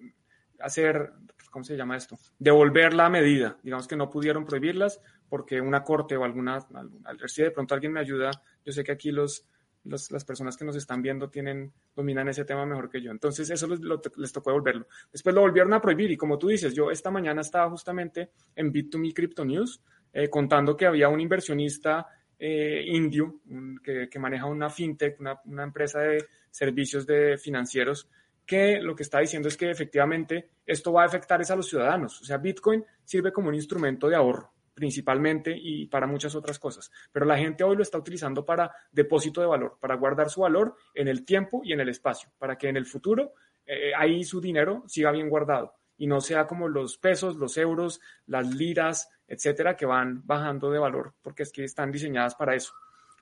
[0.59, 1.11] hacer,
[1.49, 2.17] ¿cómo se llama esto?
[2.39, 3.57] Devolver la medida.
[3.61, 6.59] Digamos que no pudieron prohibirlas porque una corte o alguna,
[7.05, 8.31] al si de pronto alguien me ayuda,
[8.65, 9.45] yo sé que aquí los,
[9.83, 13.11] las personas que nos están viendo tienen, dominan ese tema mejor que yo.
[13.11, 14.87] Entonces eso les tocó devolverlo.
[15.11, 18.71] Después lo volvieron a prohibir y como tú dices, yo esta mañana estaba justamente en
[18.71, 19.81] Bit2Me Crypto News
[20.13, 22.07] eh, contando que había un inversionista
[22.43, 23.41] eh, indio
[23.83, 28.09] que, maneja una fintech, una, una empresa de servicios de financieros,
[28.47, 31.69] que lo que está diciendo es que efectivamente esto va a afectar es a los
[31.69, 32.19] ciudadanos.
[32.19, 36.89] O sea, Bitcoin sirve como un instrumento de ahorro principalmente y para muchas otras cosas.
[37.11, 40.75] Pero la gente hoy lo está utilizando para depósito de valor, para guardar su valor
[40.95, 43.33] en el tiempo y en el espacio, para que en el futuro
[43.67, 48.01] eh, ahí su dinero siga bien guardado y no sea como los pesos, los euros,
[48.25, 52.73] las liras, etcétera, que van bajando de valor, porque es que están diseñadas para eso.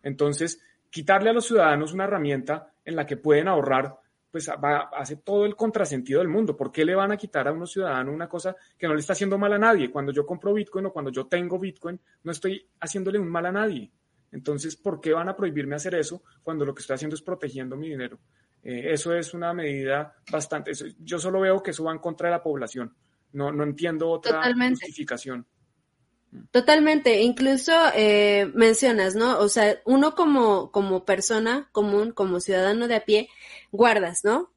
[0.02, 3.95] Entonces, quitarle a los ciudadanos una herramienta en la que pueden ahorrar
[4.32, 6.56] pues va, hace todo el contrasentido del mundo.
[6.56, 9.13] ¿Por qué le van a quitar a unos ciudadanos una cosa que no le está
[9.13, 9.89] haciendo mal a nadie?
[9.89, 13.52] Cuando yo compro Bitcoin o cuando yo tengo Bitcoin, no estoy haciéndole un mal a
[13.52, 13.91] nadie.
[14.32, 17.76] Entonces, ¿por qué van a prohibirme hacer eso cuando lo que estoy haciendo es protegiendo
[17.76, 18.19] mi dinero?
[18.62, 20.72] Eh, eso es una medida bastante...
[20.72, 22.93] Eso, yo solo veo que eso va en contra de la población.
[23.34, 24.86] No, no entiendo otra Totalmente.
[24.86, 25.45] justificación.
[26.52, 29.39] Totalmente, incluso eh, mencionas, ¿no?
[29.39, 33.30] O sea, uno como, como persona común, como ciudadano de a pie,
[33.72, 34.52] guardas, ¿no?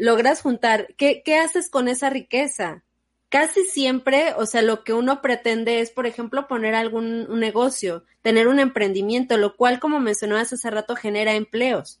[0.00, 0.88] Logras juntar.
[0.98, 2.84] ¿Qué, ¿Qué haces con esa riqueza?
[3.30, 8.46] Casi siempre, o sea, lo que uno pretende es, por ejemplo, poner algún negocio, tener
[8.46, 12.00] un emprendimiento, lo cual, como mencionabas hace rato, genera empleos.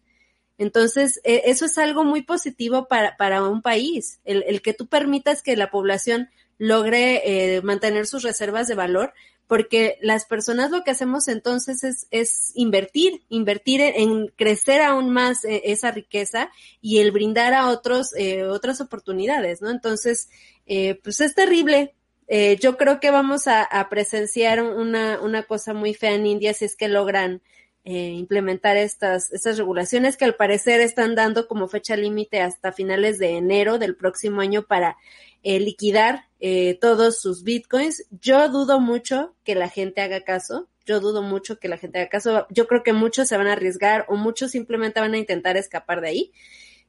[0.58, 4.86] Entonces, eh, eso es algo muy positivo para, para un país, el, el que tú
[4.86, 7.22] permitas que la población logre
[7.56, 9.12] eh, mantener sus reservas de valor,
[9.46, 15.44] porque las personas lo que hacemos entonces es, es invertir, invertir en, crecer aún más
[15.44, 19.70] eh, esa riqueza y el brindar a otros eh, otras oportunidades, ¿no?
[19.70, 20.28] Entonces,
[20.66, 21.94] eh, pues es terrible.
[22.26, 26.54] Eh, yo creo que vamos a, a, presenciar una, una cosa muy fea en India
[26.54, 27.42] si es que logran
[27.84, 33.18] eh, implementar estas, estas regulaciones que al parecer están dando como fecha límite hasta finales
[33.18, 34.96] de enero del próximo año para
[35.42, 38.06] eh, liquidar eh, todos sus bitcoins.
[38.10, 40.68] Yo dudo mucho que la gente haga caso.
[40.86, 42.46] Yo dudo mucho que la gente haga caso.
[42.50, 46.00] Yo creo que muchos se van a arriesgar o muchos simplemente van a intentar escapar
[46.00, 46.32] de ahí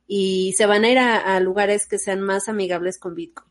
[0.08, 3.49] y se van a ir a, a lugares que sean más amigables con Bitcoin.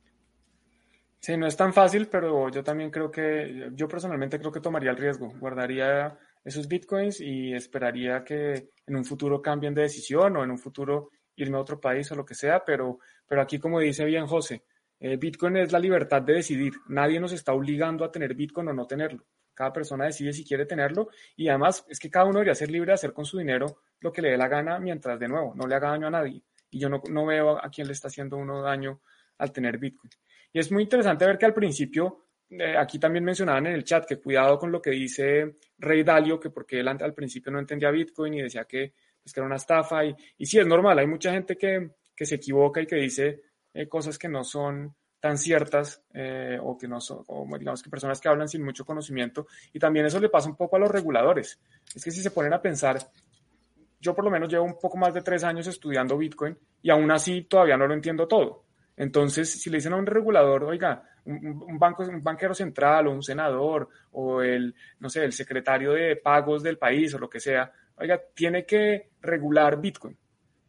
[1.24, 4.90] Sí, no es tan fácil, pero yo también creo que, yo personalmente creo que tomaría
[4.90, 10.44] el riesgo, guardaría esos bitcoins y esperaría que en un futuro cambien de decisión o
[10.44, 13.80] en un futuro irme a otro país o lo que sea, pero, pero aquí como
[13.80, 14.64] dice bien José,
[15.00, 16.74] eh, Bitcoin es la libertad de decidir.
[16.88, 19.24] Nadie nos está obligando a tener Bitcoin o no tenerlo.
[19.52, 22.88] Cada persona decide si quiere tenerlo y además es que cada uno debería ser libre
[22.88, 25.66] de hacer con su dinero lo que le dé la gana mientras de nuevo no
[25.66, 26.42] le haga daño a nadie.
[26.70, 29.00] Y yo no, no veo a quién le está haciendo uno daño
[29.38, 30.11] al tener Bitcoin.
[30.52, 32.26] Y es muy interesante ver que al principio,
[32.58, 36.38] eh, aquí también mencionaban en el chat que cuidado con lo que dice Rey Dalio,
[36.38, 39.56] que porque él al principio no entendía Bitcoin y decía que, pues, que era una
[39.56, 40.04] estafa.
[40.04, 43.88] Y, sí, es normal, hay mucha gente que, que se equivoca y que dice eh,
[43.88, 48.20] cosas que no son tan ciertas eh, o que no son, o digamos que personas
[48.20, 49.46] que hablan sin mucho conocimiento.
[49.72, 51.58] Y también eso le pasa un poco a los reguladores.
[51.94, 52.98] Es que si se ponen a pensar,
[53.98, 57.10] yo por lo menos llevo un poco más de tres años estudiando Bitcoin y aún
[57.10, 58.64] así todavía no lo entiendo todo.
[58.96, 63.22] Entonces, si le dicen a un regulador, oiga, un, banco, un banquero central o un
[63.22, 67.72] senador o el, no sé, el secretario de pagos del país o lo que sea,
[67.96, 70.16] oiga, tiene que regular Bitcoin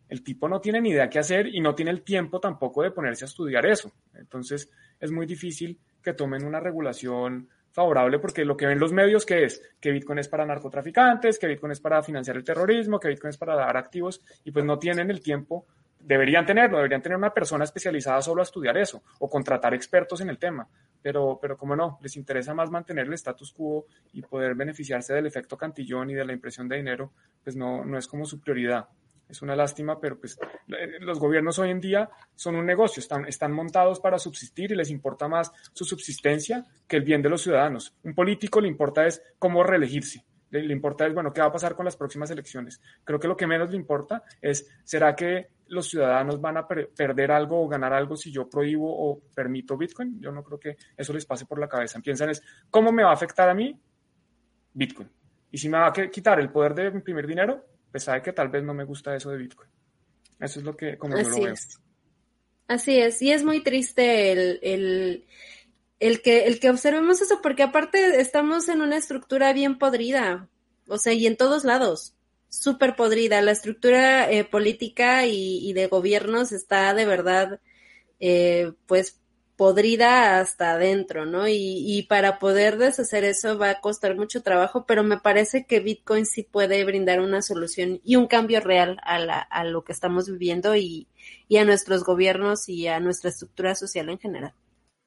[0.10, 2.92] el tipo no tiene ni idea qué hacer y no tiene el tiempo tampoco de
[2.92, 3.92] ponerse a estudiar eso.
[4.14, 9.26] Entonces es muy difícil que tomen una regulación favorable porque lo que ven los medios
[9.26, 13.10] que es que Bitcoin es para narcotraficantes, que Bitcoin es para financiar el terrorismo, que
[13.10, 15.66] Bitcoin es para dar activos y pues no tienen el tiempo,
[16.06, 20.30] deberían tenerlo, deberían tener una persona especializada solo a estudiar eso o contratar expertos en
[20.30, 20.68] el tema,
[21.02, 25.26] pero, pero como no, les interesa más mantener el status quo y poder beneficiarse del
[25.26, 27.14] efecto cantillón y de la impresión de dinero,
[27.44, 28.88] pues no, no es como su prioridad.
[29.28, 30.38] Es una lástima, pero pues
[30.68, 34.76] eh, los gobiernos hoy en día son un negocio, están, están montados para subsistir y
[34.76, 37.96] les importa más su subsistencia que el bien de los ciudadanos.
[38.04, 40.24] Un político le importa es cómo reelegirse.
[40.52, 42.82] Le, importa es, bueno, qué va a pasar con las próximas elecciones.
[43.04, 46.90] Creo que lo que menos le importa es, ¿será que los ciudadanos van a per
[46.90, 50.22] perder algo o ganar algo si yo prohíbo o permito Bitcoin?
[50.22, 52.00] Yo no creo que eso les pase por la cabeza.
[52.00, 53.78] Piensan es, ¿cómo me va a afectar a mí
[54.74, 55.10] Bitcoin?
[55.52, 58.50] Y si me va a quitar el poder de imprimir dinero, pues sabe que tal
[58.50, 59.70] vez no me gusta eso de Bitcoin.
[60.40, 61.54] Eso es lo que, como yo lo veo.
[61.54, 61.80] Es.
[62.68, 65.26] Así es, y es muy triste el, el,
[66.00, 70.50] el, que, el que observemos eso, porque aparte estamos en una estructura bien podrida,
[70.88, 72.16] o sea, y en todos lados,
[72.50, 73.42] súper podrida.
[73.42, 77.60] La estructura eh, política y, y, de gobiernos está de verdad,
[78.20, 79.22] eh, pues,
[79.56, 81.48] podrida hasta adentro, ¿no?
[81.48, 85.80] Y, y, para poder deshacer eso va a costar mucho trabajo, pero me parece que
[85.80, 89.94] Bitcoin sí puede brindar una solución y un cambio real a, la, a lo que
[89.94, 91.08] estamos viviendo y,
[91.48, 94.54] y, a nuestros gobiernos y a nuestra estructura social en general.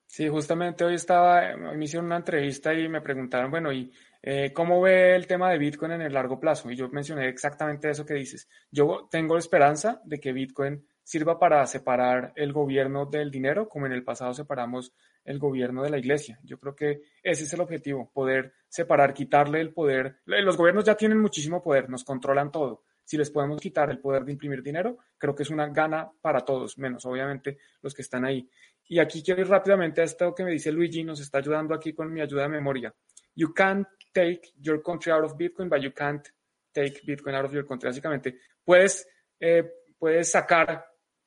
[0.09, 3.93] Sí, justamente hoy estaba, me hicieron una entrevista y me preguntaron, bueno, ¿y
[4.23, 6.71] eh, cómo ve el tema de Bitcoin en el largo plazo?
[6.71, 8.49] Y yo mencioné exactamente eso que dices.
[8.71, 13.93] Yo tengo esperanza de que Bitcoin sirva para separar el gobierno del dinero, como en
[13.93, 14.95] el pasado separamos
[15.25, 16.41] el gobierno de la iglesia.
[16.43, 20.21] Yo creo que ese es el objetivo, poder separar, quitarle el poder.
[20.25, 22.83] Los gobiernos ya tienen muchísimo poder, nos controlan todo.
[23.09, 26.41] Si les podemos quitar el poder de imprimir dinero, creo que es una gana para
[26.41, 28.47] todos, menos obviamente los que están ahí.
[28.87, 31.95] Y aquí quiero ir rápidamente a esto que me dice Luigi, nos está ayudando aquí
[31.95, 32.95] con mi ayuda de memoria.
[33.35, 36.29] You can't take your country out of Bitcoin, but you can't
[36.71, 37.89] take Bitcoin out of your country.
[37.89, 39.09] Básicamente, puedes,
[39.41, 39.65] eh,
[39.99, 40.85] puedes sacar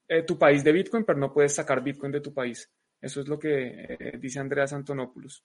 [0.08, 2.72] eh, tu país de Bitcoin, pero no puedes sacar Bitcoin de tu país.
[3.02, 5.44] Eso es lo que eh, dice Andreas Antonopoulos.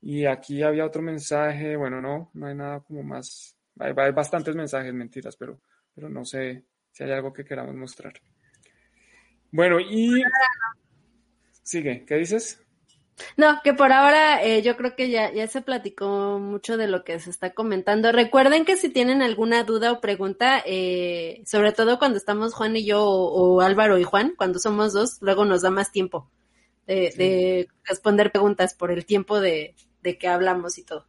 [0.00, 4.54] Y aquí había otro mensaje, bueno, no, no hay nada como más, hay, hay, bastantes
[4.54, 5.60] mensajes, mentiras, pero,
[5.94, 8.14] pero no sé si hay algo que queramos mostrar.
[9.50, 10.22] Bueno, y...
[11.62, 12.64] Sigue, ¿qué dices?
[13.36, 17.04] No, que por ahora eh, yo creo que ya, ya se platicó mucho de lo
[17.04, 18.12] que se está comentando.
[18.12, 22.84] Recuerden que si tienen alguna duda o pregunta, eh, sobre todo cuando estamos Juan y
[22.84, 26.30] yo, o, o, Álvaro y Juan, cuando somos dos, luego nos da más tiempo
[26.86, 27.18] de, sí.
[27.18, 31.06] de responder preguntas por el tiempo de, de, que hablamos y todo.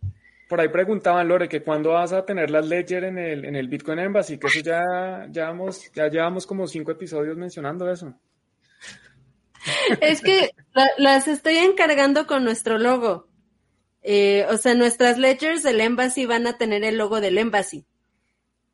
[0.47, 3.67] Por ahí preguntaban, Lore, que cuándo vas a tener las Ledger en el, en el
[3.67, 8.13] Bitcoin Embassy, que eso ya, ya, hemos, ya llevamos como cinco episodios mencionando eso.
[10.01, 13.27] Es que la, las estoy encargando con nuestro logo.
[14.03, 17.87] Eh, o sea, nuestras ledgers del Embassy van a tener el logo del Embassy.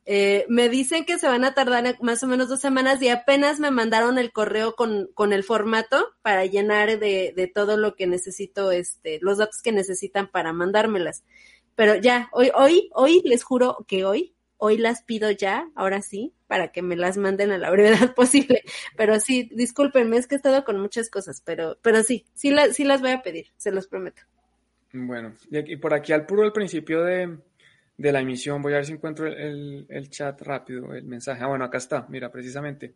[0.06, 3.60] Eh, me dicen que se van a tardar más o menos dos semanas y apenas
[3.60, 8.08] me mandaron el correo con, con el formato para llenar de, de, todo lo que
[8.08, 11.24] necesito, este, los datos que necesitan para mandármelas.
[11.76, 16.36] Pero ya, hoy, hoy, hoy les juro que hoy hoy las pido ya, ahora sí,
[16.46, 18.62] para que me las manden a la brevedad posible.
[18.96, 22.72] Pero sí, discúlpenme, es que he estado con muchas cosas, pero, pero sí, sí, la,
[22.72, 24.22] sí las voy a pedir, se los prometo.
[24.94, 27.40] Bueno, y, aquí, por aquí al puro al principio de,
[27.98, 31.44] de, la emisión, voy a ver si encuentro el, el, el, chat rápido, el mensaje.
[31.44, 32.94] Ah, bueno, acá está, mira, precisamente.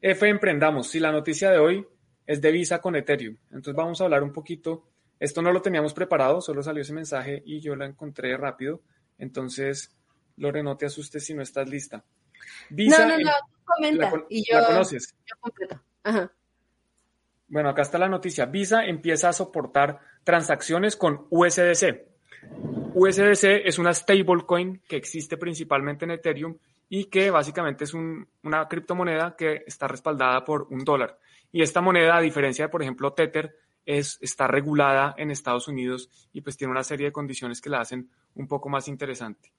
[0.00, 1.86] F Emprendamos, si la noticia de hoy
[2.26, 3.36] es de Visa con Ethereum.
[3.52, 4.88] Entonces vamos a hablar un poquito.
[5.20, 8.82] Esto no lo teníamos preparado, solo salió ese mensaje y yo la encontré rápido.
[9.18, 9.96] Entonces,
[10.36, 12.04] Lore, no te asustes si no estás lista.
[12.70, 13.30] Visa, no, no,
[13.64, 14.10] comenta.
[14.10, 15.14] La, y yo, ¿La conoces?
[15.24, 15.80] Yo completo.
[16.02, 16.32] Ajá.
[17.48, 18.46] Bueno, acá está la noticia.
[18.46, 22.04] Visa empieza a soportar transacciones con USDC.
[22.94, 26.56] USDC es una stablecoin que existe principalmente en Ethereum
[26.88, 31.18] y que básicamente es un, una criptomoneda que está respaldada por un dólar.
[31.52, 36.08] Y esta moneda, a diferencia de, por ejemplo, Tether, es, está regulada en Estados Unidos
[36.32, 39.52] y pues tiene una serie de condiciones que la hacen un poco más interesante.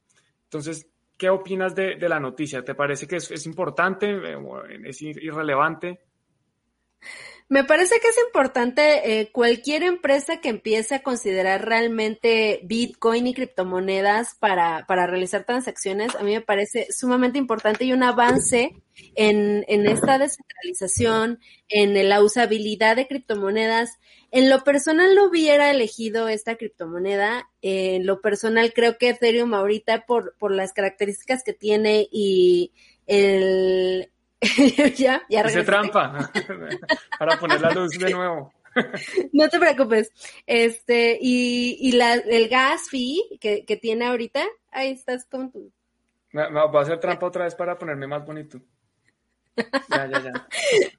[0.44, 2.64] Entonces, ¿qué opinas de, de la noticia?
[2.64, 4.20] ¿Te parece que es, es importante?
[4.84, 6.00] ¿Es irrelevante?
[7.48, 13.36] Me parece que es importante eh, cualquier empresa que empiece a considerar realmente Bitcoin y
[13.36, 18.72] criptomonedas para, para realizar transacciones, a mí me parece sumamente importante y un avance
[19.14, 21.40] en, en esta descentralización,
[21.70, 24.00] en la usabilidad de criptomonedas.
[24.36, 27.50] En lo personal no hubiera elegido esta criptomoneda.
[27.62, 32.74] Eh, en lo personal creo que Ethereum ahorita por, por las características que tiene y
[33.08, 34.12] el,
[34.98, 36.30] ya, ya Hice trampa
[37.18, 38.54] para poner la luz de nuevo.
[39.32, 40.12] no te preocupes.
[40.46, 45.72] Este, y, y la, el gas fee que, que tiene ahorita, ahí estás con tu.
[46.34, 48.60] Me voy a hacer trampa otra vez para ponerme más bonito.
[49.90, 50.48] Ya, ya, ya.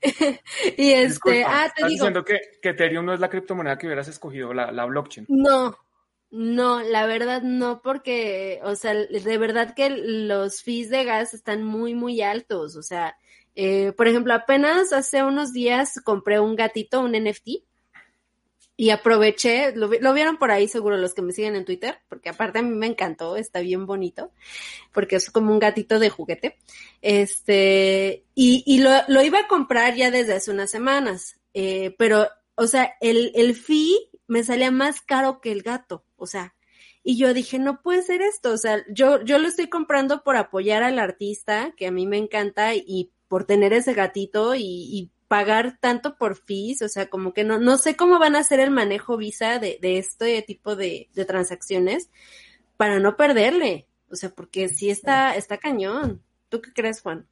[0.76, 1.88] y este, Disculpa, ah, te ¿estás digo.
[1.88, 5.26] diciendo que, que Ethereum no es la criptomoneda que hubieras escogido, la, la blockchain?
[5.28, 5.76] No,
[6.30, 11.62] no, la verdad no, porque, o sea, de verdad que los fees de gas están
[11.62, 12.76] muy, muy altos.
[12.76, 13.16] O sea,
[13.54, 17.64] eh, por ejemplo, apenas hace unos días compré un gatito, un NFT,
[18.77, 22.29] y aproveché, lo, lo vieron por ahí seguro los que me siguen en Twitter, porque
[22.29, 24.33] aparte a mí me encantó, está bien bonito,
[24.93, 26.59] porque es como un gatito de juguete.
[27.01, 32.29] Este, y, y lo, lo iba a comprar ya desde hace unas semanas, eh, pero,
[32.55, 36.55] o sea, el, el fee me salía más caro que el gato, o sea,
[37.03, 40.37] y yo dije, no puede ser esto, o sea, yo, yo lo estoy comprando por
[40.37, 45.79] apoyar al artista, que a mí me encanta, y por tener ese gatito y pagar
[45.81, 48.70] tanto por fees, o sea, como que no, no sé cómo van a hacer el
[48.70, 52.11] manejo Visa de, de este tipo de, de transacciones
[52.77, 56.22] para no perderle, o sea, porque sí está, está cañón.
[56.49, 57.27] ¿Tú qué crees, Juan?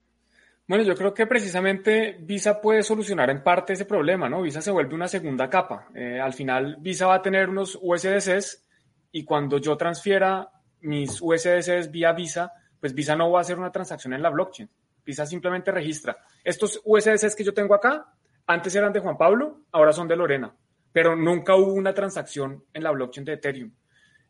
[0.66, 4.40] Bueno, yo creo que precisamente Visa puede solucionar en parte ese problema, ¿no?
[4.40, 5.88] Visa se vuelve una segunda capa.
[5.94, 8.64] Eh, al final, Visa va a tener unos USDCs
[9.12, 13.70] y cuando yo transfiera mis USDCs vía Visa, pues Visa no va a hacer una
[13.70, 14.70] transacción en la blockchain.
[15.04, 16.16] Visa simplemente registra.
[16.42, 18.06] Estos USDCs que yo tengo acá,
[18.46, 20.54] antes eran de Juan Pablo, ahora son de Lorena,
[20.92, 23.72] pero nunca hubo una transacción en la blockchain de Ethereum.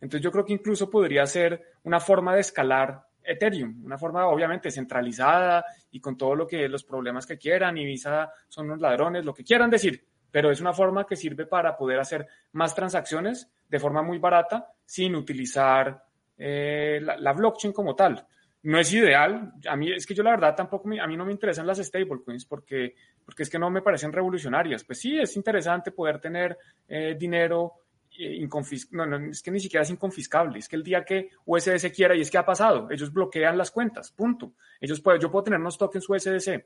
[0.00, 4.70] Entonces yo creo que incluso podría ser una forma de escalar Ethereum, una forma obviamente
[4.70, 9.24] centralizada y con todo lo que los problemas que quieran y Visa son unos ladrones,
[9.24, 13.50] lo que quieran decir, pero es una forma que sirve para poder hacer más transacciones
[13.68, 16.04] de forma muy barata sin utilizar
[16.36, 18.26] eh, la, blockchain como tal.
[18.64, 21.24] No es ideal, a mí es que yo la verdad tampoco, me, a mí no
[21.26, 22.94] me interesan las stablecoins porque,
[23.24, 24.84] porque es que no me parecen revolucionarias.
[24.84, 26.56] Pues sí, es interesante poder tener
[26.88, 27.84] eh, dinero
[28.16, 31.92] inconfis no, no, es que ni siquiera es inconfiscable, es que el día que USDC
[31.92, 34.54] quiera, y es que ha pasado, ellos bloquean las cuentas, punto.
[34.80, 36.64] Ellos pueden, yo puedo tener unos tokens USDC,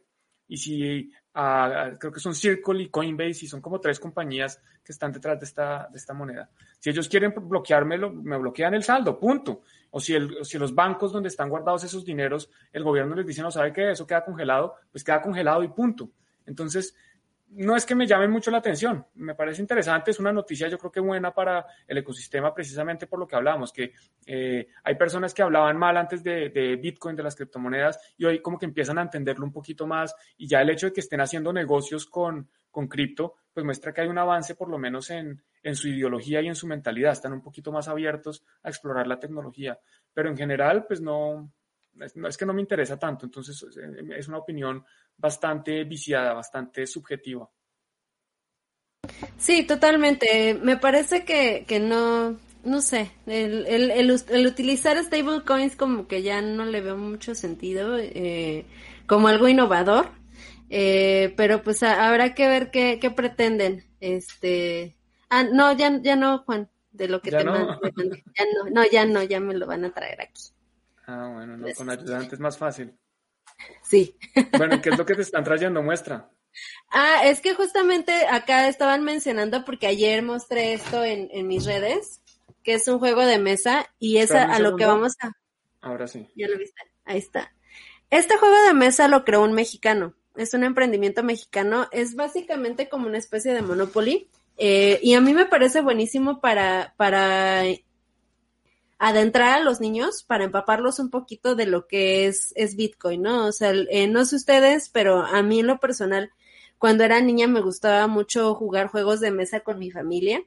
[0.49, 4.93] y si uh, creo que son Circle y Coinbase, y son como tres compañías que
[4.93, 6.51] están detrás de esta, de esta moneda.
[6.79, 9.61] Si ellos quieren bloqueármelo, me bloquean el saldo, punto.
[9.91, 13.43] O si, el, si los bancos donde están guardados esos dineros, el gobierno les dice,
[13.43, 16.11] no sabe que eso queda congelado, pues queda congelado y punto.
[16.47, 16.95] Entonces,
[17.51, 20.79] no es que me llame mucho la atención, me parece interesante, es una noticia yo
[20.79, 23.93] creo que buena para el ecosistema precisamente por lo que hablábamos, que
[24.27, 28.43] eh, hay personas que hablaban mal antes de, de, Bitcoin, de las criptomonedas, y hoy
[28.43, 31.21] como que empiezan a entenderlo un poquito más, y ya el hecho de que estén
[31.21, 35.43] haciendo negocios con, con cripto, pues muestra que hay un avance por lo menos en,
[35.63, 39.19] en su ideología y en su mentalidad, están un poquito más abiertos a explorar la
[39.19, 39.79] tecnología,
[40.13, 41.51] pero en general pues no,
[41.99, 43.65] es que no me interesa tanto, entonces
[44.17, 44.85] es una opinión
[45.19, 47.51] bastante viciada, bastante subjetiva.
[49.37, 50.55] Sí, totalmente.
[50.55, 56.23] Me parece que, que no, no sé, el, el, el, el utilizar stablecoins como que
[56.23, 58.65] ya no le veo mucho sentido, eh,
[59.07, 60.11] como algo innovador,
[60.71, 63.85] eh, pero pues a, habrá que ver qué, qué pretenden.
[64.01, 64.95] Este,
[65.31, 67.53] ah, no, ya, ya no, Juan, de lo que ¿Ya te no?
[67.53, 68.25] mandé.
[68.37, 70.43] Ya no, no, ya no, ya me lo van a traer aquí.
[71.07, 72.95] Ah, bueno, no, con ayudante es más fácil.
[73.83, 74.15] Sí.
[74.57, 75.83] Bueno, ¿qué es lo que te están trayendo?
[75.83, 76.31] Muestra.
[76.91, 82.21] Ah, es que justamente acá estaban mencionando porque ayer mostré esto en, en mis redes,
[82.63, 85.33] que es un juego de mesa y es a, a lo que vamos a...
[85.81, 86.29] Ahora sí.
[86.35, 87.53] Ya lo viste, ahí está.
[88.11, 93.07] Este juego de mesa lo creó un mexicano, es un emprendimiento mexicano, es básicamente como
[93.07, 97.63] una especie de Monopoly eh, y a mí me parece buenísimo para, para
[98.99, 103.47] adentrar a los niños para empaparlos un poquito de lo que es, es Bitcoin, ¿no?
[103.47, 106.33] O sea, eh, no sé ustedes, pero a mí en lo personal,
[106.79, 110.43] cuando era niña me gustaba mucho jugar juegos de mesa con mi familia.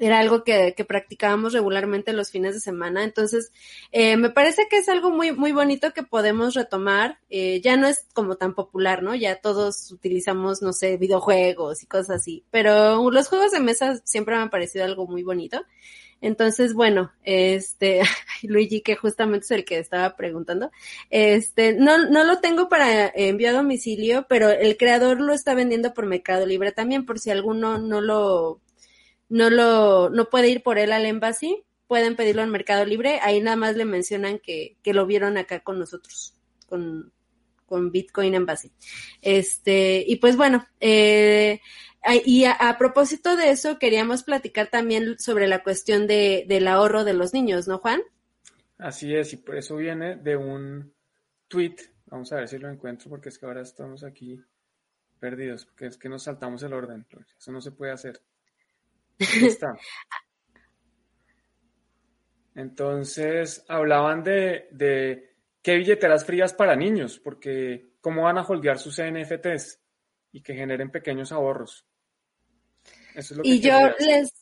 [0.00, 3.04] Era algo que, que practicábamos regularmente los fines de semana.
[3.04, 3.52] Entonces,
[3.92, 7.18] eh, me parece que es algo muy, muy bonito que podemos retomar.
[7.28, 9.14] Eh, ya no es como tan popular, ¿no?
[9.14, 12.44] Ya todos utilizamos, no sé, videojuegos y cosas así.
[12.50, 15.60] Pero los juegos de mesa siempre me han parecido algo muy bonito.
[16.20, 18.02] Entonces, bueno, este,
[18.42, 20.70] Luigi, que justamente es el que estaba preguntando,
[21.08, 25.94] este, no, no lo tengo para envío a domicilio, pero el creador lo está vendiendo
[25.94, 28.60] por Mercado Libre también, por si alguno no lo,
[29.28, 33.40] no lo, no puede ir por él al embassy, pueden pedirlo en Mercado Libre, ahí
[33.40, 36.34] nada más le mencionan que, que lo vieron acá con nosotros,
[36.68, 37.12] con,
[37.66, 38.70] con Bitcoin Embassy.
[39.22, 41.60] Este, y pues bueno, eh,
[42.24, 47.04] y a, a, propósito de eso, queríamos platicar también sobre la cuestión de, del ahorro
[47.04, 48.00] de los niños, ¿no, Juan?
[48.78, 50.94] Así es, y por eso viene de un
[51.48, 51.76] tweet
[52.10, 54.42] Vamos a ver si lo encuentro porque es que ahora estamos aquí
[55.20, 57.06] perdidos, porque es que nos saltamos el orden.
[57.38, 58.20] Eso no se puede hacer.
[59.20, 59.74] Ahí está.
[62.56, 69.00] Entonces, hablaban de, de qué billeteras frías para niños, porque cómo van a holdear sus
[69.00, 69.80] NFTs
[70.32, 71.86] y que generen pequeños ahorros.
[73.14, 74.32] Eso es lo que y yo les,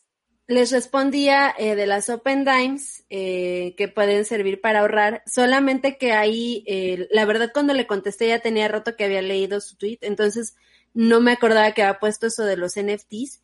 [0.48, 6.12] les respondía eh, de las Open Dimes eh, que pueden servir para ahorrar, solamente que
[6.12, 9.98] ahí, eh, la verdad cuando le contesté ya tenía rato que había leído su tweet,
[10.00, 10.56] entonces
[10.94, 13.42] no me acordaba que había puesto eso de los NFTs.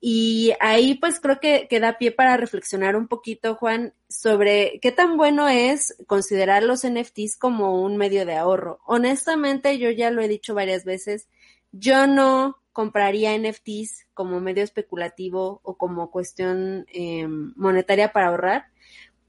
[0.00, 4.92] Y ahí pues creo que, que da pie para reflexionar un poquito, Juan, sobre qué
[4.92, 8.80] tan bueno es considerar los NFTs como un medio de ahorro.
[8.84, 11.28] Honestamente, yo ya lo he dicho varias veces,
[11.72, 18.66] yo no compraría NFTs como medio especulativo o como cuestión em, monetaria para ahorrar,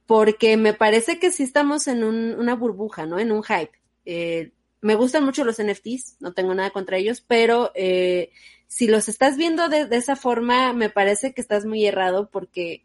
[0.06, 3.20] porque me parece que sí estamos en una burbuja, ¿no?
[3.20, 3.72] En un hype.
[4.06, 8.32] Eh, me gustan mucho los NFTs, no tengo nada contra ellos, pero eh,
[8.68, 12.84] si los estás viendo de, esa forma, me parece que estás muy errado porque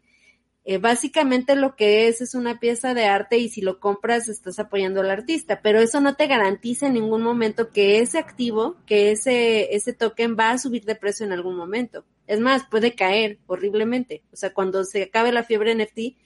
[0.63, 4.59] eh, básicamente lo que es es una pieza de arte y si lo compras estás
[4.59, 9.11] apoyando al artista, pero eso no te garantiza en ningún momento que ese activo, que
[9.11, 12.05] ese, ese token va a subir de precio en algún momento.
[12.27, 14.23] Es más, puede caer horriblemente.
[14.31, 16.17] O sea, cuando se acabe la fiebre NFT,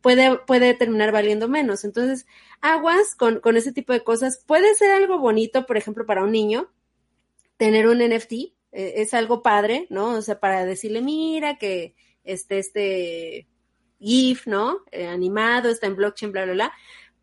[0.00, 1.84] puede, puede terminar valiendo menos.
[1.84, 2.26] Entonces,
[2.60, 4.42] aguas con, con ese tipo de cosas.
[4.44, 6.70] Puede ser algo bonito, por ejemplo, para un niño,
[7.56, 10.10] tener un NFT, eh, es algo padre, ¿no?
[10.16, 13.48] O sea, para decirle, mira que este, este,
[14.04, 14.78] GIF, ¿no?
[14.92, 16.72] Eh, animado, está en blockchain, bla, bla, bla.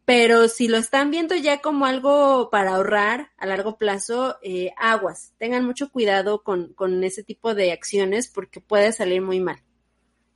[0.06, 5.34] Pero si lo están viendo ya como algo para ahorrar a largo plazo, eh, aguas.
[5.38, 9.58] Tengan mucho cuidado con, con ese tipo de acciones porque puede salir muy mal.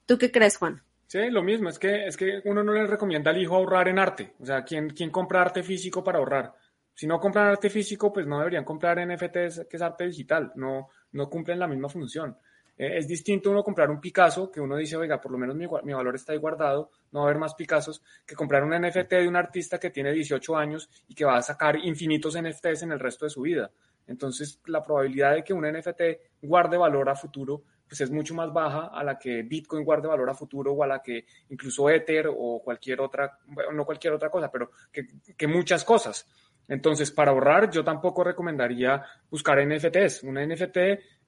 [0.06, 0.84] ¿Tú qué crees, Juan?
[1.08, 4.00] Sí, lo mismo, es que, es que uno no le recomienda al hijo ahorrar en
[4.00, 4.36] arte.
[4.40, 6.54] O sea, ¿quién, ¿quién compra arte físico para ahorrar?
[6.94, 10.52] Si no compran arte físico, pues no deberían comprar NFTs, que es arte digital.
[10.56, 12.38] No, no cumplen la misma función.
[12.78, 15.66] Eh, es distinto uno comprar un Picasso, que uno dice, oiga, por lo menos mi,
[15.66, 19.28] valor está ahí guardado, no va a haber más Picassos, que comprar un NFT de
[19.28, 23.00] un artista que tiene 18 años y que va a sacar infinitos NFTs en el
[23.00, 23.72] resto de su vida.
[24.08, 26.02] Entonces, la probabilidad de que un NFT
[26.42, 30.30] guarde valor a futuro, pues es mucho más baja a la que Bitcoin guarde valor
[30.30, 34.30] a futuro o a la que incluso Ether o cualquier otra, bueno, no cualquier otra
[34.30, 36.28] cosa, pero que, que muchas cosas.
[36.68, 40.24] Entonces, para ahorrar, yo tampoco recomendaría buscar NFTs.
[40.24, 40.78] Un NFT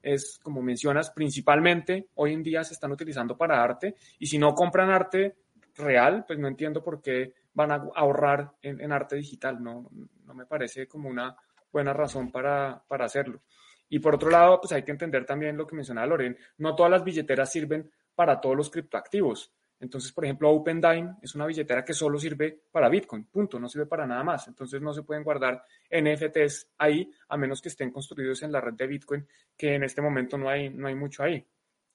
[0.07, 4.55] es, como mencionas, principalmente hoy en día se están utilizando para arte y si no
[4.55, 5.35] compran arte
[5.75, 9.61] real, pues no entiendo por qué van a ahorrar en, arte digital.
[9.61, 9.89] No,
[10.25, 11.35] no me parece como una
[11.71, 13.41] buena razón para, para hacerlo.
[13.89, 16.91] Y por otro lado, pues hay que entender también lo que mencionaba Loren, no todas
[16.91, 19.53] las billeteras sirven para todos los criptoactivos.
[19.79, 23.85] Entonces, por ejemplo, OpenDime es una billetera que solo sirve para Bitcoin, punto, no sirve
[23.85, 24.47] para nada más.
[24.47, 28.73] Entonces, no se pueden guardar NFTs ahí a menos que estén construidos en la red
[28.73, 31.45] de Bitcoin, que en este momento no hay, no hay mucho ahí.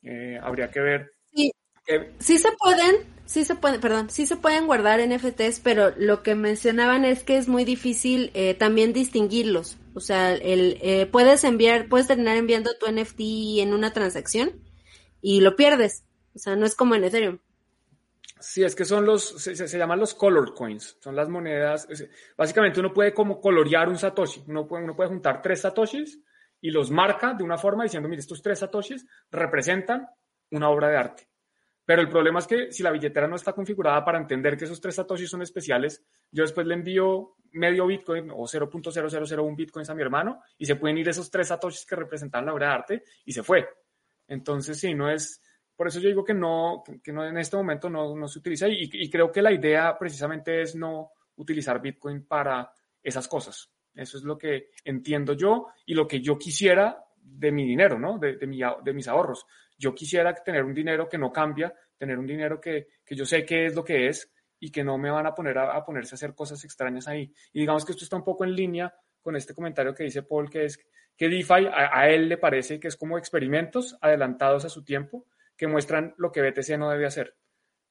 [0.02, 1.12] Eh, habría que ver.
[1.34, 1.52] Sí.
[2.18, 6.36] sí se pueden, sí se pueden, perdón, sí se pueden guardar NFTs, pero lo que
[6.36, 9.78] mencionaban es que es muy difícil eh, también distinguirlos.
[9.94, 14.52] O sea, el, eh, puedes enviar, puedes terminar enviando tu NFT en una transacción
[15.20, 16.04] y lo pierdes.
[16.34, 17.38] O sea, no es como en Ethereum.
[18.42, 21.86] Sí, es que son los, se, llaman los color coins, son las monedas.
[22.36, 26.20] básicamente uno puede como colorear un satoshi, uno puede, uno puede juntar tres satoshis
[26.60, 30.08] y los marca de una forma diciendo, mire, estos tres satoshis representan
[30.50, 31.28] una obra de arte.
[31.84, 34.80] Pero el problema es que si la billetera no está configurada para entender que esos
[34.80, 40.02] tres satoshis son especiales, yo después le envío medio bitcoin o 0.0001 bitcoins a mi
[40.02, 43.32] hermano y se pueden ir esos tres satoshis que representan la obra de arte y
[43.32, 43.68] se fue.
[44.28, 45.42] Entonces, sí, no es,
[45.82, 48.68] por eso yo digo que no, que no en este momento no, no se utiliza
[48.68, 52.70] y, y, creo que la idea precisamente es no utilizar Bitcoin para
[53.02, 53.68] esas cosas.
[53.92, 58.16] Eso es lo que entiendo yo y lo que yo quisiera de mi dinero, ¿no?
[58.16, 59.44] De, de, mi, de mis ahorros.
[59.76, 63.44] Yo quisiera tener un dinero que no cambia, tener un dinero que, que yo sé
[63.44, 66.14] qué es lo que es y que no me van a poner a, a, ponerse
[66.14, 67.34] a hacer cosas extrañas ahí.
[67.52, 70.48] Y digamos que esto está un poco en línea con este comentario que dice Paul,
[70.48, 70.78] que es
[71.16, 75.26] que DeFi a, a él le parece que es como experimentos adelantados a su tiempo
[75.62, 77.36] que muestran lo que BTC no debe hacer.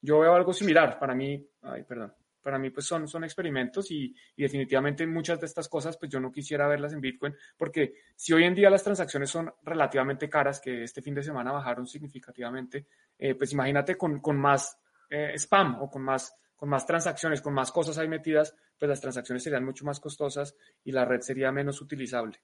[0.02, 0.98] Yo veo algo similar.
[0.98, 2.12] Para mí, ay, perdón,
[2.42, 6.30] para mí pues son, son experimentos y, definitivamente muchas de estas cosas pues yo no
[6.30, 10.82] quisiera verlas en Bitcoin porque si hoy en día las transacciones son relativamente caras, que
[10.82, 16.02] este fin de semana bajaron significativamente, eh, pues imagínate con, más eh, spam o con
[16.02, 19.98] más, con más transacciones, con más cosas ahí metidas, pues las transacciones serían mucho más
[19.98, 20.54] costosas
[20.84, 22.38] y la red sería menos utilizable.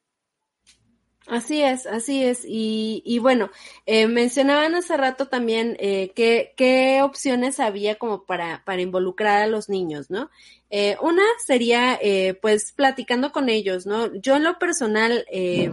[1.29, 2.45] Así es, así es.
[2.47, 3.51] Y, y bueno,
[3.85, 9.47] eh, mencionaban hace rato también eh, qué, qué opciones había como para, para involucrar a
[9.47, 10.31] los niños, ¿no?
[10.71, 14.15] Eh, una sería, eh, pues, platicando con ellos, ¿no?
[14.15, 15.71] Yo en lo personal, eh,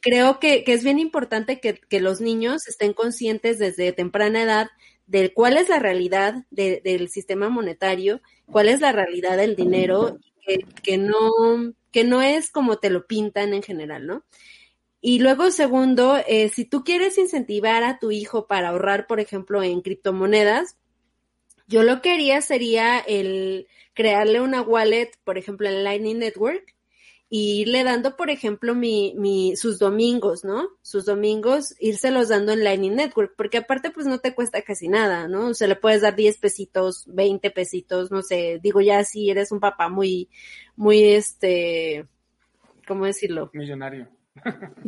[0.00, 4.68] creo que, que, es bien importante que, que, los niños estén conscientes desde temprana edad
[5.06, 10.18] de cuál es la realidad de, del sistema monetario, cuál es la realidad del dinero,
[10.82, 11.30] que no
[11.92, 14.24] que no es como te lo pintan en general, ¿no?
[15.00, 19.62] Y luego, segundo, eh, si tú quieres incentivar a tu hijo para ahorrar, por ejemplo,
[19.62, 20.76] en criptomonedas,
[21.66, 26.76] yo lo que haría sería el crearle una wallet, por ejemplo, en Lightning Network,
[27.34, 30.68] y irle dando, por ejemplo, mi, mi, sus domingos, ¿no?
[30.82, 35.28] Sus domingos, írselos dando en Lightning Network, porque aparte, pues no te cuesta casi nada,
[35.28, 35.46] ¿no?
[35.46, 39.50] O sea, le puedes dar 10 pesitos, 20 pesitos, no sé, digo ya si eres
[39.50, 40.28] un papá muy,
[40.76, 42.06] muy, este,
[42.86, 43.48] ¿cómo decirlo?
[43.54, 44.10] Millonario.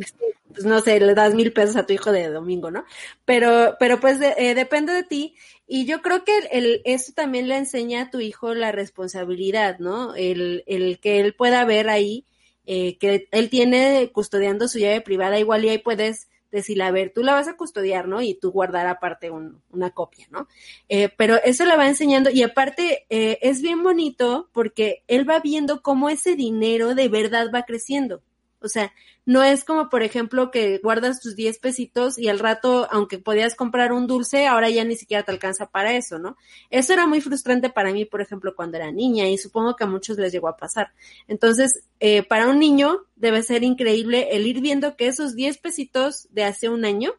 [0.53, 2.85] pues no sé, le das mil pesos a tu hijo de domingo, ¿no?
[3.25, 5.35] Pero, pero pues de, eh, depende de ti.
[5.65, 9.79] Y yo creo que el, el, eso también le enseña a tu hijo la responsabilidad,
[9.79, 10.13] ¿no?
[10.13, 12.23] El, el que él pueda ver ahí
[12.65, 17.11] eh, que él tiene custodiando su llave privada, igual y ahí puedes decirle, a ver,
[17.13, 18.21] tú la vas a custodiar, ¿no?
[18.21, 20.47] Y tú guardar aparte un, una copia, ¿no?
[20.89, 25.39] Eh, pero eso le va enseñando y aparte eh, es bien bonito porque él va
[25.39, 28.21] viendo cómo ese dinero de verdad va creciendo.
[28.65, 28.91] O sea,
[29.25, 33.55] no es como, por ejemplo, que guardas tus 10 pesitos y al rato, aunque podías
[33.55, 36.35] comprar un dulce, ahora ya ni siquiera te alcanza para eso, ¿no?
[36.69, 39.87] Eso era muy frustrante para mí, por ejemplo, cuando era niña y supongo que a
[39.87, 40.91] muchos les llegó a pasar.
[41.27, 46.27] Entonces, eh, para un niño debe ser increíble el ir viendo que esos 10 pesitos
[46.31, 47.13] de hace un año,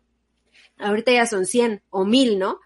[0.78, 2.60] ahorita ya son 100 o 1000, ¿no?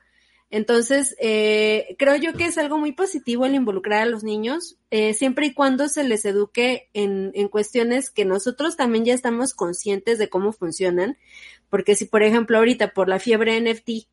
[0.51, 5.15] Entonces, eh, creo yo que es algo muy positivo el involucrar a los niños, eh,
[5.15, 10.19] siempre y cuando se les eduque en, en, cuestiones que nosotros también ya estamos conscientes
[10.19, 11.17] de cómo funcionan,
[11.69, 14.09] porque si, por ejemplo, ahorita por la fiebre NFT,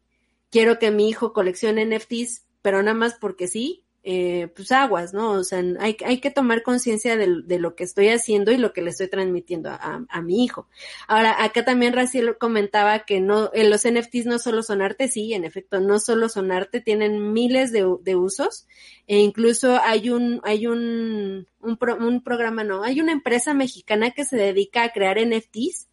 [0.52, 5.32] quiero que mi hijo coleccione NFTs, pero nada más porque sí, eh, pues aguas, ¿no?
[5.32, 8.72] O sea, hay, hay que tomar conciencia de, de, lo que estoy haciendo y lo
[8.72, 10.70] que le estoy transmitiendo a, a mi hijo.
[11.10, 15.34] Ahora, acá también Raciel comentaba que no, en los NFTs no solo son arte, sí,
[15.34, 18.66] en efecto, no solo son arte, tienen miles de, de usos,
[19.08, 24.12] e incluso hay un, hay un, un, pro, un programa, no, hay una empresa mexicana
[24.12, 25.90] que se dedica a crear NFTs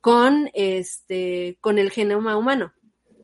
[0.00, 2.72] con este, con el genoma humano,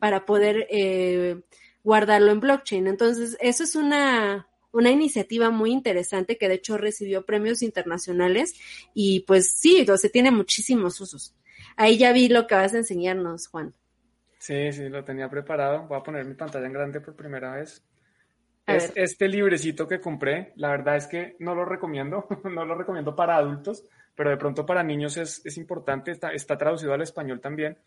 [0.00, 1.40] para poder, eh,
[1.84, 2.88] guardarlo en blockchain.
[2.88, 8.54] Entonces, eso es una, una iniciativa muy interesante que de hecho recibió premios internacionales
[8.94, 11.34] y pues sí, sea, tiene muchísimos usos.
[11.76, 13.74] Ahí ya vi lo que vas a enseñarnos, Juan.
[14.38, 15.86] Sí, sí, lo tenía preparado.
[15.86, 17.84] Voy a poner mi pantalla en grande por primera vez.
[18.66, 19.04] A es ver.
[19.04, 20.52] este librecito que compré.
[20.56, 24.64] La verdad es que no lo recomiendo, no lo recomiendo para adultos, pero de pronto
[24.64, 27.78] para niños es, es importante, está, está traducido al español también.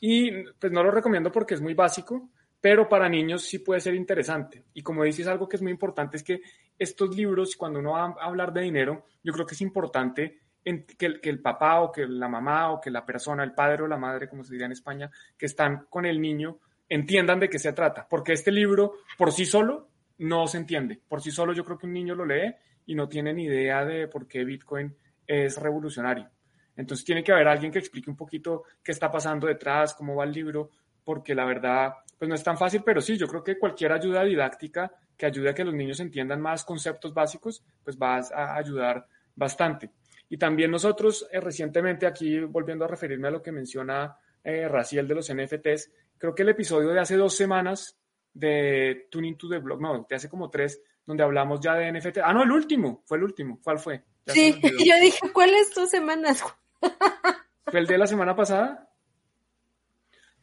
[0.00, 2.28] Y pues no lo recomiendo porque es muy básico,
[2.60, 4.64] pero para niños sí puede ser interesante.
[4.74, 6.40] Y como dices, algo que es muy importante es que
[6.78, 10.84] estos libros, cuando uno va a hablar de dinero, yo creo que es importante en
[10.84, 13.84] que, el, que, el, papá o que la mamá o que la persona, el padre
[13.84, 17.48] o la madre, como se diría en España, que están con el niño, entiendan de
[17.48, 18.06] qué se trata.
[18.08, 19.88] Porque este libro por sí solo
[20.18, 21.00] no se entiende.
[21.08, 22.54] Por sí solo yo creo que un niño lo lee
[22.86, 24.94] y no tiene ni idea de por qué Bitcoin
[25.26, 26.28] es revolucionario.
[26.76, 30.24] Entonces tiene que haber alguien que explique un poquito qué está pasando detrás, cómo va
[30.24, 30.70] el libro,
[31.04, 34.24] porque la verdad pues no es tan fácil, pero sí, yo creo que cualquier ayuda
[34.24, 39.06] didáctica que ayude a que los niños entiendan más conceptos básicos, pues va a ayudar
[39.34, 39.90] bastante.
[40.28, 45.06] Y también nosotros eh, recientemente, aquí volviendo a referirme a lo que menciona eh, Raciel
[45.08, 47.96] de los NFTs, creo que el episodio de hace dos semanas
[48.34, 52.18] de Tuning to the Blog, no, de hace como tres, donde hablamos ya de NFT.
[52.22, 53.60] Ah, no, el último, fue el último.
[53.62, 54.04] ¿Cuál fue?
[54.26, 56.42] Ya sí, yo dije, ¿cuáles dos semanas?
[57.66, 58.87] ¿Fue el de la semana pasada?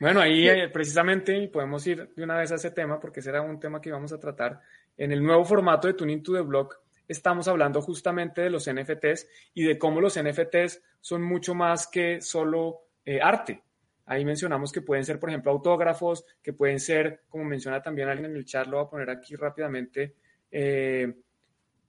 [0.05, 3.41] Bueno, ahí eh, precisamente podemos ir de una vez a ese tema, porque ese era
[3.41, 4.61] un tema que íbamos a tratar.
[4.95, 9.27] En el nuevo formato de Tuning to the Block, estamos hablando justamente de los NFTs
[9.55, 13.63] y de cómo los NFTs son mucho más que solo eh, arte.
[14.05, 18.29] Ahí mencionamos que pueden ser, por ejemplo, autógrafos, que pueden ser, como menciona también alguien
[18.29, 20.17] en el chat, lo voy a poner aquí rápidamente,
[20.51, 21.15] eh,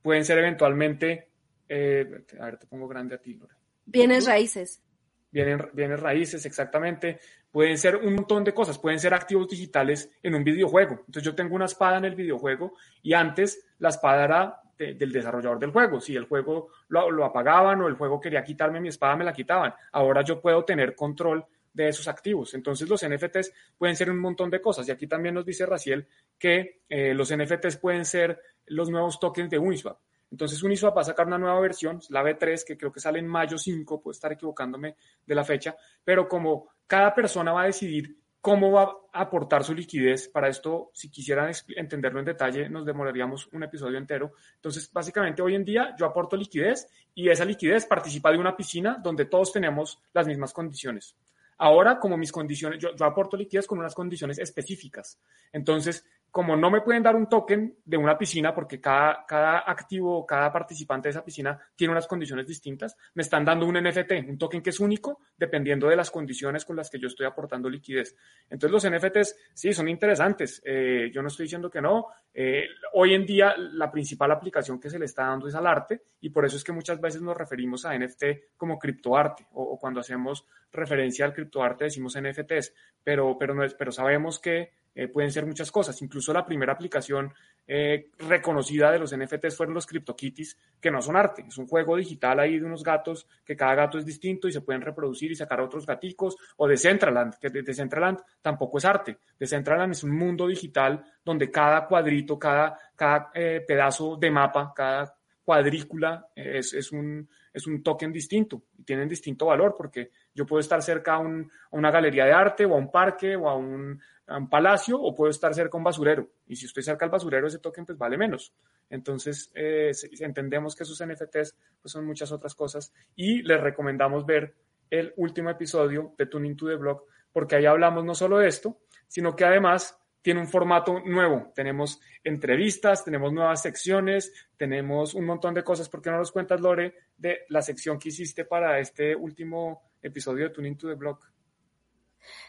[0.01, 1.29] pueden ser eventualmente,
[1.69, 3.57] eh, a ver, te pongo grande a ti, Lore.
[3.85, 4.83] Bienes raíces.
[5.31, 7.19] Bienes, bienes raíces, exactamente
[7.57, 10.97] pueden ser un montón de cosas, pueden ser activos digitales en un videojuego.
[11.07, 15.11] Entonces yo tengo una espada en el videojuego y antes la espada era de, del
[15.11, 15.99] desarrollador del juego.
[15.99, 19.33] Si el juego lo, lo, apagaban o el juego quería quitarme mi espada, me la
[19.33, 19.73] quitaban.
[19.93, 22.53] Ahora yo puedo tener control de esos activos.
[22.53, 24.87] Entonces los NFTs pueden ser un montón de cosas.
[24.89, 26.07] Y aquí también nos dice Raciel
[26.39, 29.97] que eh, los NFTs pueden ser los nuevos tokens de Uniswap.
[30.31, 33.27] Entonces Uniswap va a sacar una nueva versión, la V3, que creo que sale en
[33.27, 38.16] mayo 5, puedo estar equivocándome de la fecha, pero como cada persona va a decidir
[38.41, 40.28] cómo va a aportar su liquidez.
[40.28, 44.34] Para esto, si quisieran entenderlo en detalle, nos demoraríamos un episodio entero.
[44.55, 48.99] Entonces, básicamente hoy en día yo aporto liquidez y esa liquidez participa de una piscina
[49.03, 51.16] donde todos tenemos las mismas condiciones.
[51.59, 55.18] Ahora, como mis condiciones, yo, yo aporto liquidez con unas condiciones específicas.
[55.53, 56.05] Entonces,
[56.37, 60.53] como no me pueden dar un token de una piscina porque cada, cada activo, cada
[60.53, 64.61] participante de esa piscina tiene unas condiciones distintas, me están dando un NFT, un token
[64.61, 68.14] que es único dependiendo de las condiciones con las que yo estoy aportando liquidez.
[68.51, 70.61] Entonces los NFTs sí son interesantes.
[70.62, 72.09] Eh, yo no estoy diciendo que no.
[72.34, 76.03] Eh, hoy en día la principal aplicación que se le está dando es al arte
[76.20, 79.78] y por eso es que muchas veces nos referimos a NFT como criptoarte o, o
[79.78, 85.31] cuando hacemos referencia al criptoarte decimos NFTs, pero, pero, no pero sabemos que eh, pueden
[85.31, 86.01] ser muchas cosas.
[86.01, 87.33] Incluso la primera aplicación
[87.67, 91.97] eh, reconocida de los NFTs fueron los CryptoKitties, que no son arte, es un juego
[91.97, 95.37] digital ahí de unos gatos, que cada gato es distinto y se pueden reproducir y
[95.37, 99.19] sacar otros gaticos, o Decentraland, que Decentraland tampoco es arte.
[99.39, 105.15] Decentraland es un mundo digital donde cada cuadrito, cada, cada eh, pedazo de mapa, cada
[105.45, 110.59] cuadrícula es, es, un, es un token distinto y tienen distinto valor porque yo puedo
[110.59, 113.55] estar cerca a, un, a una galería de arte o a un parque o a
[113.55, 116.29] un, a un palacio o puedo estar cerca a un basurero.
[116.47, 118.53] Y si estoy cerca al basurero, ese token pues vale menos.
[118.91, 124.55] Entonces, eh, entendemos que sus NFTs pues, son muchas otras cosas y les recomendamos ver
[124.91, 128.79] el último episodio de Tuning to the Block porque ahí hablamos no solo de esto,
[129.07, 131.53] sino que además tiene un formato nuevo.
[131.55, 135.89] Tenemos entrevistas, tenemos nuevas secciones, tenemos un montón de cosas.
[135.89, 140.49] ¿Por qué no nos cuentas, Lore, de la sección que hiciste para este último episodio
[140.49, 141.31] de Tuning to the Block?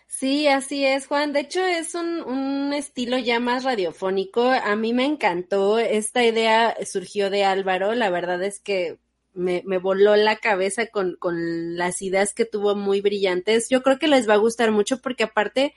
[0.07, 1.34] Sí, así es, Juan.
[1.34, 4.49] De hecho, es un, un, estilo ya más radiofónico.
[4.49, 5.80] A mí me encantó.
[5.80, 7.93] Esta idea surgió de Álvaro.
[7.93, 8.97] La verdad es que
[9.38, 13.69] me, me voló la cabeza con, con, las ideas que tuvo muy brillantes.
[13.69, 15.75] Yo creo que les va a gustar mucho porque aparte,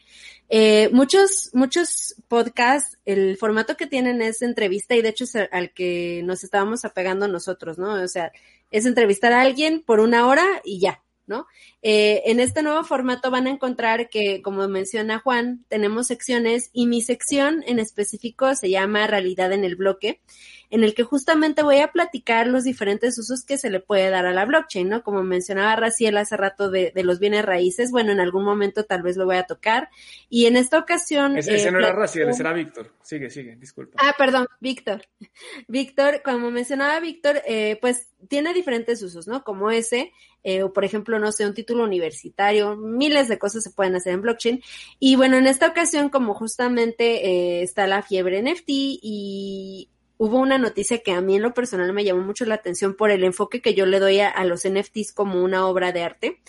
[0.49, 5.73] eh, muchos, muchos podcasts, el formato que tienen es entrevista y de hecho es al
[5.73, 8.03] que nos estábamos apegando nosotros, ¿no?
[8.03, 8.33] O sea,
[8.71, 11.47] es entrevistar a alguien por una hora y ya, ¿no?
[11.81, 16.87] Eh, en este nuevo formato van a encontrar que, como menciona Juan, tenemos secciones y
[16.87, 20.21] mi sección en específico se llama Realidad en el bloque,
[20.69, 24.27] en el que justamente voy a platicar los diferentes usos que se le puede dar
[24.27, 25.03] a la blockchain, ¿no?
[25.03, 29.03] Como mencionaba Raciel hace rato de, de los bienes raíces, bueno, en algún momento tal
[29.03, 29.89] vez lo voy a tocar.
[30.29, 31.37] Y en esta ocasión...
[31.37, 32.93] Ese, ese eh, no era Raciel, ese era Víctor.
[33.03, 33.99] Sigue, sigue, disculpa.
[34.01, 35.03] Ah, perdón, Víctor.
[35.69, 39.43] Víctor, como mencionaba Víctor, eh, pues tiene diferentes usos, ¿no?
[39.45, 40.13] Como ese,
[40.43, 44.15] eh, o por ejemplo, no sé, un título universitario, miles de cosas se pueden hacer
[44.15, 44.63] en blockchain.
[44.99, 50.59] Y bueno, en esta ocasión, como justamente eh, está la fiebre NFT y hubo una
[50.59, 53.63] noticia que a mí en lo personal me llamó mucho la atención por el enfoque
[53.63, 56.41] que yo le doy a, los NFTs como una obra de arte,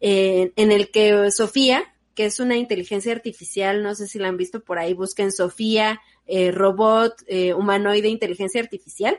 [0.00, 1.84] eh, en el que Sofía,
[2.16, 6.00] que es una inteligencia artificial, no sé si la han visto por ahí, busquen Sofía,
[6.26, 9.18] eh, robot, eh, humanoide, inteligencia artificial.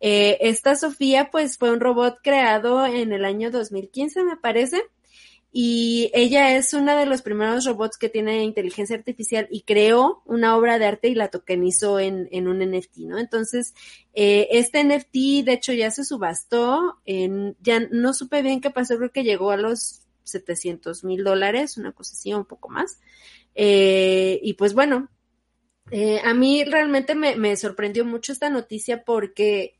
[0.00, 4.82] Eh, esta Sofía, pues fue un robot creado en el año 2015, me parece,
[5.50, 10.56] y ella es una de los primeros robots que tiene inteligencia artificial y creó una
[10.56, 13.18] obra de arte y la tokenizó en, un NFT, ¿no?
[13.18, 13.74] Entonces,
[14.12, 19.10] eh, este NFT, de hecho, ya se subastó, ya no supe bien qué pasó, creo
[19.10, 23.00] que llegó a los 700 mil dólares, una cosa un poco más.
[23.54, 25.08] Eh, y pues bueno,
[26.24, 29.77] a mí realmente me, me sorprendió mucho esta noticia porque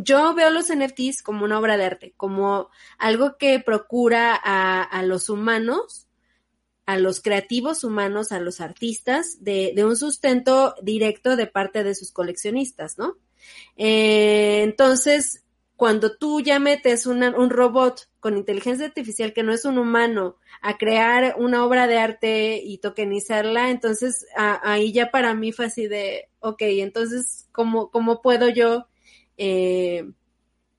[0.00, 5.02] yo veo los NFTs como una obra de arte, como algo que procura a, a
[5.02, 6.06] los humanos,
[6.86, 11.96] a los creativos humanos, a los artistas, de, de un sustento directo de parte de
[11.96, 13.16] sus coleccionistas, ¿no?
[13.76, 15.44] Eh, entonces,
[15.74, 20.36] cuando tú ya metes una, un robot con inteligencia artificial que no es un humano
[20.62, 25.88] a crear una obra de arte y tokenizarla, entonces ahí ya para mí fue así
[25.88, 28.86] de, ok, entonces, ¿cómo, cómo puedo yo
[29.38, 30.04] eh,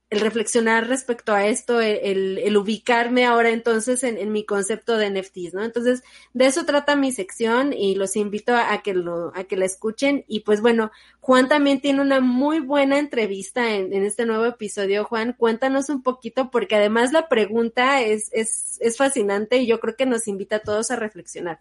[0.09, 5.53] el reflexionar respecto a esto, el, el ubicarme ahora entonces en, mi concepto de NFTs,
[5.53, 5.63] ¿no?
[5.63, 6.01] Entonces,
[6.33, 9.65] de eso trata mi sección y los invito a, a, que lo, a que la
[9.65, 10.25] escuchen.
[10.27, 15.05] Y pues bueno, Juan también tiene una muy buena entrevista en, en, este nuevo episodio.
[15.05, 19.95] Juan, cuéntanos un poquito, porque además la pregunta es, es, es fascinante y yo creo
[19.95, 21.59] que nos invita a todos a reflexionar.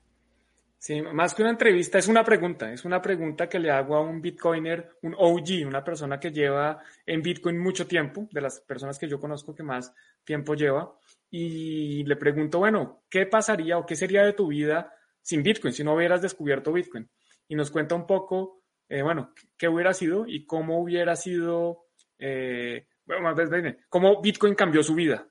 [0.79, 4.01] Sí, más que una entrevista, es una pregunta, es una pregunta que le hago a
[4.01, 8.97] un bitcoiner, un OG, una persona que lleva en Bitcoin mucho tiempo, de las personas
[8.97, 10.95] que yo conozco que más tiempo lleva,
[11.31, 15.83] y le pregunto, bueno, ¿qué pasaría o qué sería de tu vida sin Bitcoin si
[15.83, 17.11] no hubieras descubierto Bitcoin?
[17.49, 22.87] Y nos cuenta un poco, eh, bueno, qué hubiera sido y cómo hubiera sido eh,
[23.09, 25.27] bueno, más bien, cómo Bitcoin cambió su vida.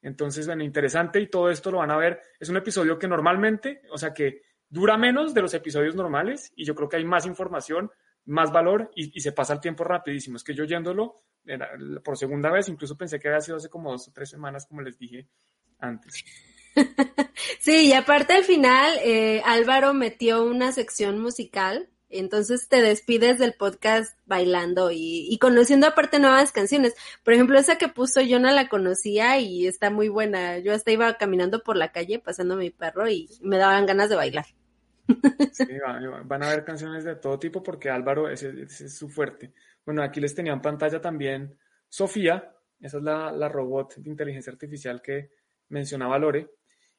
[0.00, 2.20] Entonces, bueno, interesante y todo esto lo van a ver.
[2.38, 4.42] Es un episodio que normalmente, o sea, que
[4.76, 7.90] dura menos de los episodios normales y yo creo que hay más información,
[8.26, 10.36] más valor y, se pasa el tiempo rapidísimo.
[10.36, 11.22] Es que yo yéndolo
[12.04, 14.82] por segunda vez, incluso pensé que había sido hace como dos o tres semanas, como
[14.82, 15.26] les dije
[15.78, 16.24] antes.
[17.58, 23.54] Sí, y aparte al final, eh, Álvaro metió una sección musical entonces te despides del
[23.54, 26.94] podcast bailando y, conociendo aparte nuevas canciones.
[27.24, 30.58] Por ejemplo, esa que puso yo no la conocía y está muy buena.
[30.58, 34.16] Yo hasta iba caminando por la calle pasando mi perro y me daban ganas de
[34.16, 34.46] bailar.
[36.24, 39.52] Van a haber canciones de todo tipo porque Álvaro ese, es su fuerte.
[39.84, 41.56] Bueno, aquí les tenía en pantalla también
[41.88, 45.30] Sofía, esa es la, robot de inteligencia artificial que
[45.68, 46.50] mencionaba Lore.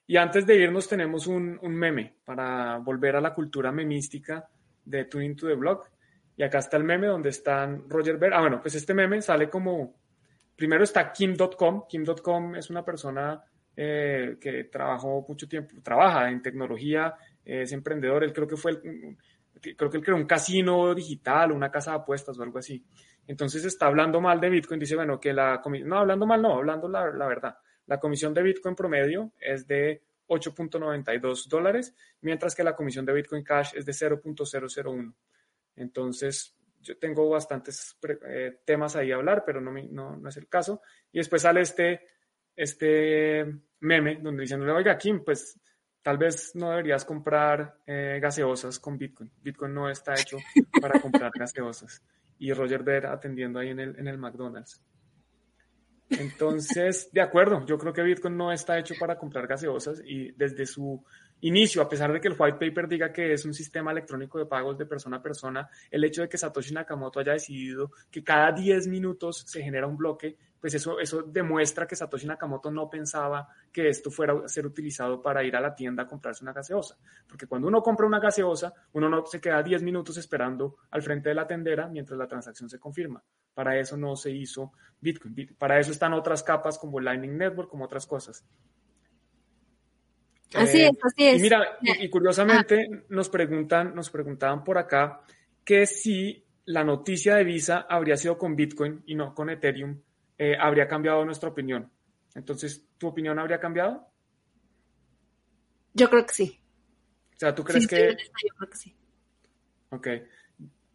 [0.08, 4.48] Y antes de irnos tenemos un, un meme para volver a la cultura memística
[4.86, 5.90] de Tuning to the Block.
[6.38, 8.34] Y acá está el meme donde están Roger Ver.
[8.34, 9.96] Ah, bueno, pues este meme sale como.
[10.56, 11.86] Primero está Kim.com.
[11.88, 13.44] Kim.com es una persona
[13.80, 17.14] eh, que trabajó mucho tiempo, trabaja en tecnología,
[17.48, 18.24] es emprendedor.
[18.24, 19.18] Él creo que fue el,
[19.62, 22.84] creo que él creó un casino digital, una casa de apuestas o algo así.
[23.26, 24.80] Entonces está hablando mal de Bitcoin.
[24.80, 27.58] Dice, bueno, que la no, hablando mal, no, hablando la, la verdad.
[27.86, 33.44] La comisión de Bitcoin promedio es de 8.92 dólares, mientras que la comisión de Bitcoin
[33.44, 35.14] Cash es de 0.001.
[35.78, 40.82] Entonces, yo tengo bastantes eh, temas ahí a hablar, pero no, no, es el caso.
[41.12, 42.02] Y después sale este,
[42.56, 43.46] este
[43.80, 45.60] meme donde dicen, oiga, Kim, pues
[46.08, 49.30] tal vez no deberías comprar eh, gaseosas con Bitcoin.
[49.44, 50.38] Bitcoin no está hecho
[50.82, 52.02] para comprar gaseosas.
[52.40, 54.82] Y Roger Ver atendiendo ahí en el, en el McDonald's.
[56.10, 60.66] Entonces, de acuerdo, yo creo que Bitcoin no está hecho para comprar gaseosas y desde
[60.66, 61.04] su
[61.42, 64.46] inicio, a pesar de que el white paper diga que es un sistema electrónico de
[64.46, 68.54] pagos de persona a persona, el hecho de que Satoshi Nakamoto haya decidido que cada
[68.54, 73.48] 10 minutos se genera un bloque, pues eso, eso demuestra que Satoshi Nakamoto no pensaba
[73.72, 76.98] que esto fuera a ser utilizado para ir a la tienda a comprarse una gaseosa.
[77.28, 81.30] Porque cuando uno compra una gaseosa, uno no se queda 10 minutos esperando al frente
[81.30, 83.24] de la tendera mientras la transacción se confirma.
[83.54, 85.56] Para eso no se hizo Bitcoin.
[85.58, 88.46] Para eso están otras capas como Lightning Network, como otras cosas.
[90.54, 91.40] Así es, así es.
[91.40, 93.04] Y mira, y, curiosamente ah.
[93.10, 95.22] nos preguntan, nos preguntaban por acá
[95.64, 100.02] que si la noticia de Visa habría sido con Bitcoin y no con Ethereum,
[100.38, 101.92] eh, habría cambiado nuestra opinión.
[102.36, 104.08] Entonces, ¿tu opinión habría cambiado?
[105.94, 106.62] Yo creo que sí.
[107.36, 108.18] O sea, ¿tú crees que...?
[108.18, 108.96] yo creo que sí.
[109.90, 110.08] Ok.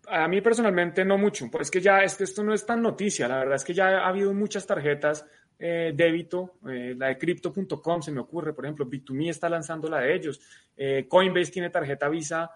[0.08, 3.28] A mí personalmente no mucho, pues es que ya esto, esto no es tan noticia,
[3.28, 5.24] la verdad es que ya ha habido muchas tarjetas
[5.64, 10.00] eh, débito, eh, la de crypto.com se me ocurre, por ejemplo, Bit2Me está lanzando la
[10.00, 10.40] de ellos,
[10.76, 12.50] eh, Coinbase tiene tarjeta Visa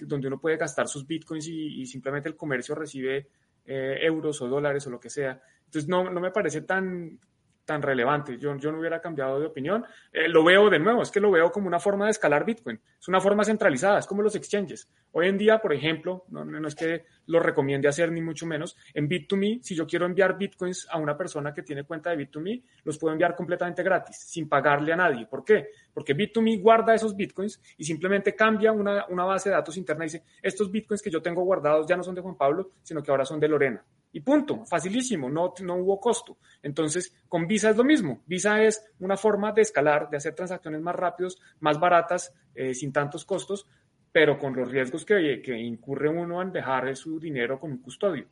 [0.00, 3.28] donde uno puede gastar sus bitcoins y, simplemente el comercio recibe
[3.66, 5.38] euros o dólares o lo que sea.
[5.76, 7.18] Entonces no, no me parece tan,
[7.66, 8.38] tan relevante.
[8.38, 9.84] Yo, yo no hubiera cambiado de opinión.
[10.10, 12.80] Eh, lo veo de nuevo, es que lo veo como una forma de escalar Bitcoin.
[12.98, 14.88] Es una forma centralizada, es como los exchanges.
[15.12, 18.76] Hoy en día, por ejemplo, no, no es que lo recomiende hacer ni mucho menos,
[18.94, 22.62] en Bit2Me, si yo quiero enviar Bitcoins a una persona que tiene cuenta de Bit2Me,
[22.84, 25.26] los puedo enviar completamente gratis, sin pagarle a nadie.
[25.26, 25.70] ¿Por qué?
[25.92, 30.06] Porque Bit2Me guarda esos Bitcoins y simplemente cambia una, una base de datos interna y
[30.06, 33.10] dice, estos Bitcoins que yo tengo guardados ya no son de Juan Pablo, sino que
[33.10, 33.84] ahora son de Lorena
[34.16, 36.38] y punto, facilísimo, no, no hubo costo.
[36.62, 38.22] Entonces, con Visa es lo mismo.
[38.24, 42.94] Visa es una forma de escalar, de hacer transacciones más rápidos, más baratas, eh, sin
[42.94, 43.66] tantos costos,
[44.10, 48.26] pero con los riesgos que, que, incurre uno en dejar su dinero con un custodio.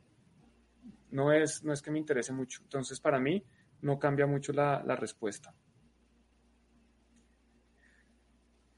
[1.11, 2.61] No es, no es que me interese mucho.
[2.63, 3.45] Entonces, para mí,
[3.81, 5.53] no cambia mucho la, la respuesta.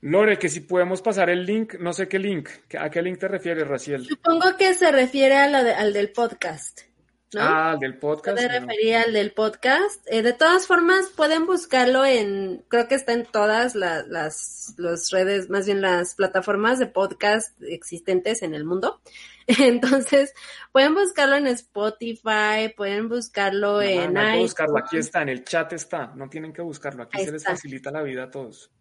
[0.01, 3.29] Lore, que si podemos pasar el link, no sé qué link, ¿a qué link te
[3.29, 4.05] refieres, Raciel?
[4.05, 6.86] Supongo que se refiere a al del podcast.
[7.35, 8.39] Ah, del podcast.
[8.39, 10.01] Se refería al del podcast.
[10.07, 15.49] Eh, de todas formas, pueden buscarlo en, creo que está en todas las, las redes,
[15.49, 19.01] más bien las plataformas de podcast existentes en el mundo.
[19.47, 20.33] Entonces,
[20.71, 25.43] pueden buscarlo en Spotify, pueden buscarlo en no hay que buscarlo, aquí está, en el
[25.43, 28.71] chat está, no tienen que buscarlo, aquí se les facilita la vida a todos.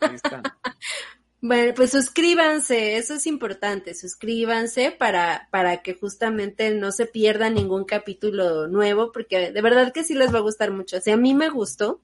[0.00, 0.42] Ahí está.
[1.46, 7.84] Bueno, pues suscríbanse, eso es importante, suscríbanse para, para que justamente no se pierda ningún
[7.84, 10.96] capítulo nuevo, porque de verdad que sí les va a gustar mucho.
[10.96, 12.00] O sea, a mí me gustó,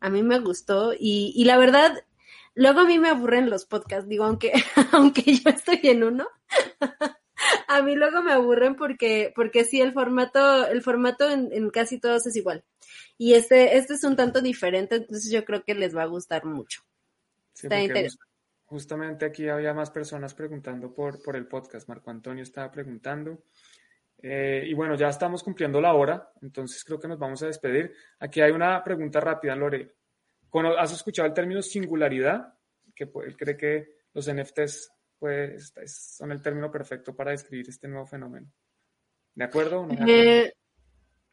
[0.00, 2.02] a mí me gustó, y, y la verdad,
[2.54, 4.54] luego a mí me aburren los podcasts, digo, aunque,
[4.92, 6.26] aunque yo estoy en uno,
[7.68, 12.00] a mí luego me aburren porque, porque sí, el formato, el formato en, en casi
[12.00, 12.64] todos es igual.
[13.18, 16.46] Y este, este es un tanto diferente, entonces yo creo que les va a gustar
[16.46, 16.80] mucho.
[17.54, 18.27] Está interesante.
[18.68, 21.88] Justamente aquí había más personas preguntando por, por el podcast.
[21.88, 23.44] Marco Antonio estaba preguntando.
[24.20, 27.94] Eh, y bueno, ya estamos cumpliendo la hora, entonces creo que nos vamos a despedir.
[28.18, 29.94] Aquí hay una pregunta rápida, Lore.
[30.78, 32.54] ¿Has escuchado el término singularidad?
[32.94, 38.06] Que él cree que los NFTs pues, son el término perfecto para describir este nuevo
[38.06, 38.52] fenómeno.
[39.34, 39.86] ¿De acuerdo?
[39.86, 40.52] ¿No, eh,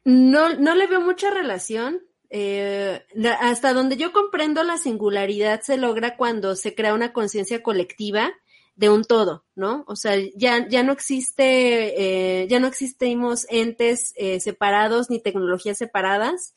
[0.06, 2.00] no, no le veo mucha relación.
[2.38, 3.02] Eh,
[3.40, 8.34] hasta donde yo comprendo la singularidad se logra cuando se crea una conciencia colectiva
[8.76, 9.86] de un todo, ¿no?
[9.88, 15.78] O sea, ya, ya no existe, eh, ya no existimos entes eh, separados ni tecnologías
[15.78, 16.54] separadas,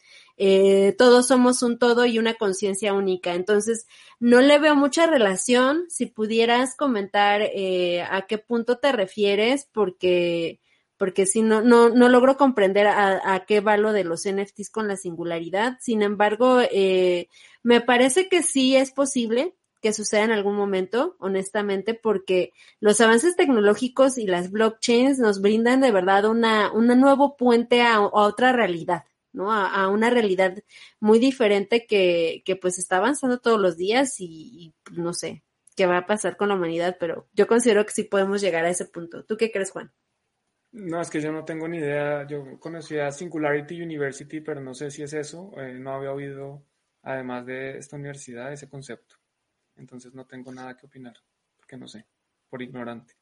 [0.99, 3.35] todos somos un todo y una conciencia única.
[3.35, 3.87] Entonces,
[4.18, 5.85] no le veo mucha relación.
[5.89, 10.61] Si pudieras comentar a qué punto te refieres, porque,
[10.99, 14.69] porque si no, no, no logro comprender a, a, qué va lo de los NFTs
[14.71, 15.79] con la singularidad.
[15.81, 17.29] Sin embargo, eh,
[17.63, 23.37] me parece que sí es posible que suceda en algún momento, honestamente, porque los avances
[23.37, 29.05] tecnológicos y las blockchains nos brindan de verdad una, un nuevo puente a, otra realidad,
[29.33, 29.53] ¿no?
[29.53, 30.59] A, una realidad
[30.99, 35.45] muy diferente que, que pues está avanzando todos los días y, y, no sé
[35.77, 38.71] qué va a pasar con la humanidad, pero yo considero que sí podemos llegar a
[38.71, 39.25] ese punto.
[39.25, 39.93] ¿Tú qué crees, Juan?
[40.73, 42.27] No, es que yo no tengo ni idea.
[42.27, 45.53] Yo conocía Singularity University, pero no sé si es eso.
[45.57, 46.62] Eh, no había oído,
[47.03, 49.16] además de esta universidad, ese concepto.
[49.77, 51.14] Entonces no tengo nada que opinar,
[51.57, 52.07] porque no sé,
[52.49, 53.14] por ignorante.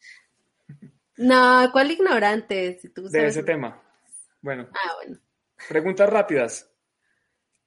[1.19, 2.79] No, ¿cuál ignorante?
[2.79, 3.13] Si tú sabes...
[3.13, 3.83] De ese tema.
[4.43, 4.69] Bueno.
[4.75, 5.19] Ah, bueno.
[5.67, 6.71] Preguntas rápidas.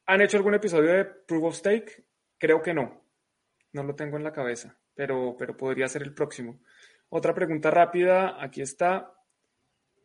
[0.06, 2.06] ¿Han hecho algún episodio de Proof of Stake?
[2.38, 3.04] Creo que no.
[3.74, 6.62] No lo tengo en la cabeza, pero, pero podría ser el próximo.
[7.10, 9.19] Otra pregunta rápida, aquí está.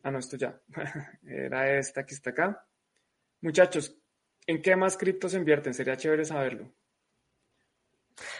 [0.05, 0.61] Ah, no, esto ya.
[1.25, 2.63] Era esta, aquí está acá.
[3.41, 3.97] Muchachos,
[4.45, 5.73] ¿en qué más criptos invierten?
[5.73, 6.71] Sería chévere saberlo.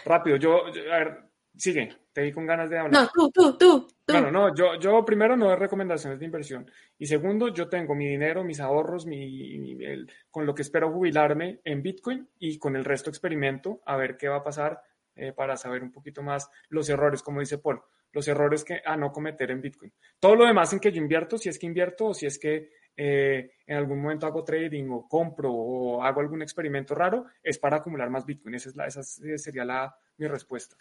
[0.04, 1.24] Rápido, yo, yo, a ver,
[1.56, 2.92] sigue, te di con ganas de hablar.
[2.92, 3.88] No, tú, tú, tú.
[3.88, 4.12] tú.
[4.12, 6.70] Bueno, no, yo, yo primero no doy recomendaciones de inversión.
[6.98, 10.92] Y segundo, yo tengo mi dinero, mis ahorros, mi, mi el, con lo que espero
[10.92, 14.82] jubilarme en Bitcoin y con el resto experimento a ver qué va a pasar
[15.16, 17.82] eh, para saber un poquito más los errores, como dice Paul,
[18.16, 19.92] los errores que a no cometer en Bitcoin.
[20.18, 22.70] Todo lo demás en que yo invierto, si es que invierto o si es que
[22.96, 27.76] eh, en algún momento hago trading o compro o hago algún experimento raro, es para
[27.76, 28.54] acumular más Bitcoin.
[28.54, 30.76] Esa, es la, esa sería la, mi respuesta.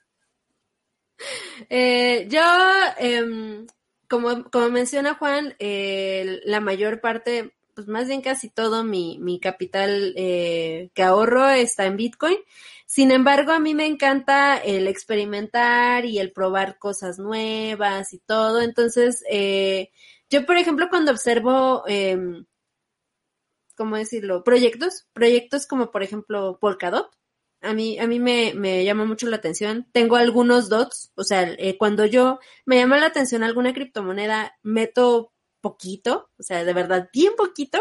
[1.70, 2.42] Eh, yo,
[3.00, 3.66] eh,
[4.08, 10.14] como, como menciona Juan, la mayor parte, pues más bien casi todo mi, mi capital
[10.16, 12.38] eh, que ahorro está en Bitcoin.
[12.86, 18.62] Sin embargo, a mí me encanta el experimentar y el probar cosas nuevas y todo.
[18.62, 19.92] Entonces, eh,
[20.30, 22.18] yo, por ejemplo, cuando observo, eh,
[23.76, 24.44] ¿cómo decirlo?
[24.44, 27.12] Proyectos, proyectos como por ejemplo Polkadot,
[27.62, 29.88] a mí, a mí me, me llama mucho la atención.
[29.92, 35.34] Tengo algunos dots, o sea, eh, cuando yo me llama la atención alguna criptomoneda, meto
[35.66, 37.80] poquito, o sea, de verdad, bien poquito,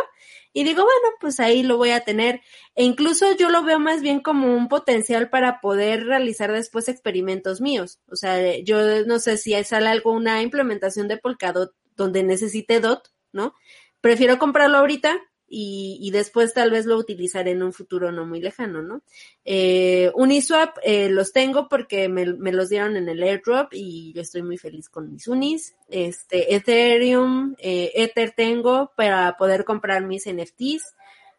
[0.54, 2.40] y digo, bueno, pues ahí lo voy a tener.
[2.74, 7.60] E incluso yo lo veo más bien como un potencial para poder realizar después experimentos
[7.60, 8.00] míos.
[8.08, 13.54] O sea, yo no sé si sale alguna implementación de Polkadot donde necesite DOT, ¿no?
[14.00, 15.20] Prefiero comprarlo ahorita
[15.56, 19.02] y, después tal vez lo utilizaré en un futuro no muy lejano, ¿no?
[19.44, 24.22] Eh, Uniswap eh, los tengo porque me, me, los dieron en el airdrop y yo
[24.22, 25.76] estoy muy feliz con mis Unis.
[25.88, 30.94] Este, Ethereum, eh, Ether tengo para poder comprar mis NFTs.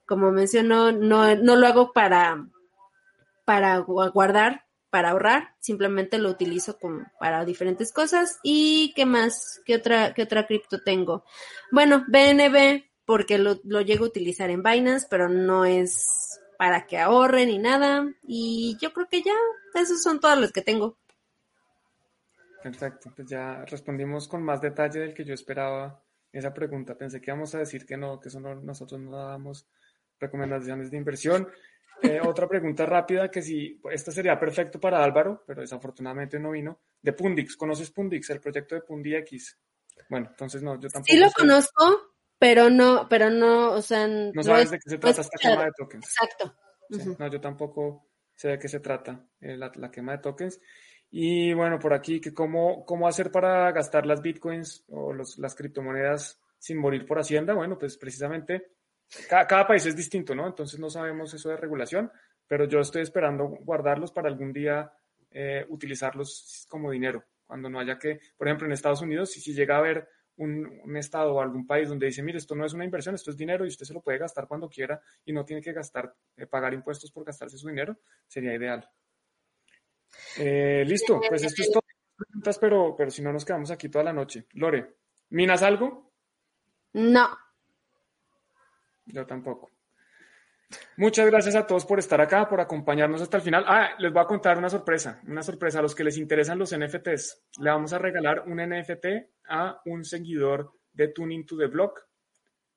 [0.06, 2.48] Como menciono, no, no lo hago para,
[3.44, 8.40] para guardar, para ahorrar, simplemente lo utilizo como para diferentes cosas.
[8.44, 9.62] ¿Y qué más?
[9.66, 11.26] ¿Qué otra, qué otra cripto tengo?
[11.70, 16.98] Bueno, BNB, porque lo, lo llego a utilizar en Binance, pero no es para que
[16.98, 18.12] ahorre ni nada.
[18.24, 19.34] Y yo creo que ya,
[19.74, 20.98] esos son todos los que tengo.
[22.64, 26.98] Perfecto, pues ya respondimos con más detalle del que yo esperaba esa pregunta.
[26.98, 29.68] Pensé que íbamos a decir que no, que eso no, nosotros no dábamos
[30.20, 31.48] recomendaciones de inversión.
[32.02, 36.80] Eh, otra pregunta rápida, que si, esta sería perfecto para Álvaro, pero desafortunadamente no vino,
[37.02, 37.56] de Pundix.
[37.56, 39.60] ¿Conoces Pundix, el proyecto de Pundix?
[40.10, 41.12] Bueno, entonces no, yo tampoco.
[41.12, 41.34] Sí lo sé.
[41.38, 42.15] conozco,
[42.46, 44.08] pero no, pero no, o sea.
[44.08, 46.06] No sabes de qué se trata esta quema de tokens.
[46.06, 46.56] Exacto.
[46.92, 47.18] Sí, uh -huh.
[47.18, 50.62] No, yo tampoco sé de qué se trata eh, la, la, quema de tokens.
[51.10, 55.56] Y bueno, por aquí, que cómo, cómo hacer para gastar las bitcoins o los, las
[55.56, 57.56] criptomonedas sin morir por Hacienda.
[57.56, 58.74] Bueno, pues precisamente
[59.28, 60.46] cada, cada, país es distinto, ¿no?
[60.46, 62.12] Entonces no sabemos eso de regulación,
[62.48, 64.92] pero yo estoy esperando guardarlos para algún día
[65.32, 67.24] eh, utilizarlos como dinero.
[67.48, 70.08] Cuando no haya que, por ejemplo, en Estados Unidos, si, si llega a haber
[70.38, 73.32] un, un, estado o algún país donde dice, mire, esto no es una inversión, esto
[73.32, 76.14] es dinero y usted se lo puede gastar cuando quiera y no tiene que gastar,
[76.38, 78.90] eh, pagar impuestos por gastarse su dinero, sería ideal.
[80.38, 81.84] Eh, listo, pues esto es todo.
[82.60, 84.48] Pero, pero si no nos quedamos aquí toda la noche.
[84.54, 84.96] Lore,
[85.30, 86.14] ¿minas algo?
[86.94, 87.38] No.
[89.06, 89.75] Yo tampoco.
[90.98, 93.64] Muchas gracias a todos por estar acá, por acompañarnos hasta el final.
[93.68, 96.76] Ah, les voy a contar una sorpresa, una sorpresa a los que les interesan los
[96.76, 97.44] NFTs.
[97.60, 99.06] Le vamos a regalar un NFT
[99.50, 102.08] a un seguidor de Tuning to the Block.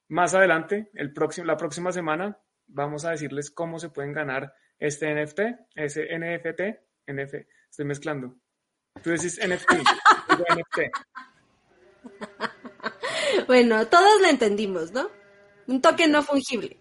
[0.08, 5.14] Más adelante, el próximo, la próxima semana, vamos a decirles cómo se pueden ganar este
[5.14, 5.40] NFT,
[5.74, 6.60] ese NFT,
[7.06, 7.34] NF,
[7.70, 8.36] estoy mezclando.
[9.02, 9.72] Tú decís NFT,
[10.50, 10.80] NFT.
[13.46, 15.10] Bueno, todos lo entendimos, ¿no?
[15.66, 16.78] Un token no fungible.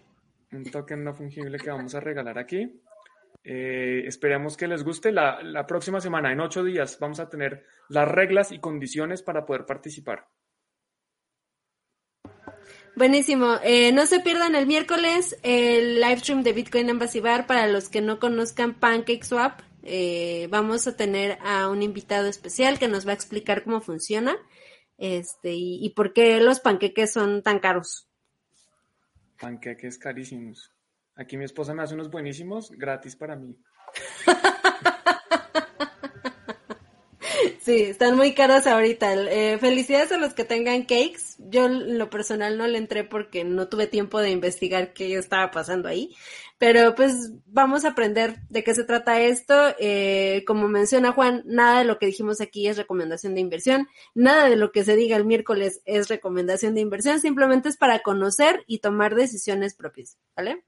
[0.52, 2.80] Un token no fungible que vamos a regalar aquí.
[3.44, 5.12] Eh, esperemos que les guste.
[5.12, 9.66] La, próxima semana, en ocho días, vamos a tener las reglas y condiciones para poder
[9.66, 10.28] participar.
[12.96, 13.58] Buenísimo.
[13.62, 17.46] Eh, no se pierdan el miércoles el live stream de Bitcoin Embassy Bar.
[17.46, 22.88] Para los que no conozcan PancakeSwap, eh, vamos a tener a un invitado especial que
[22.88, 24.36] nos va a explicar cómo funciona
[24.96, 28.07] este y por qué los panqueques son tan caros.
[29.38, 30.74] Panqueques carísimos.
[31.14, 33.56] Aquí mi esposa me hace unos buenísimos gratis para mí.
[37.68, 39.12] Sí, están muy caros ahorita.
[39.30, 41.36] Eh, felicidades a los que tengan cakes.
[41.36, 45.50] Yo en lo personal no le entré porque no tuve tiempo de investigar qué estaba
[45.50, 46.16] pasando ahí.
[46.56, 49.54] Pero pues vamos a aprender de qué se trata esto.
[49.78, 53.86] Eh, como menciona Juan, nada de lo que dijimos aquí es recomendación de inversión.
[54.14, 57.20] Nada de lo que se diga el miércoles es recomendación de inversión.
[57.20, 60.16] Simplemente es para conocer y tomar decisiones propias.
[60.34, 60.64] ¿Vale?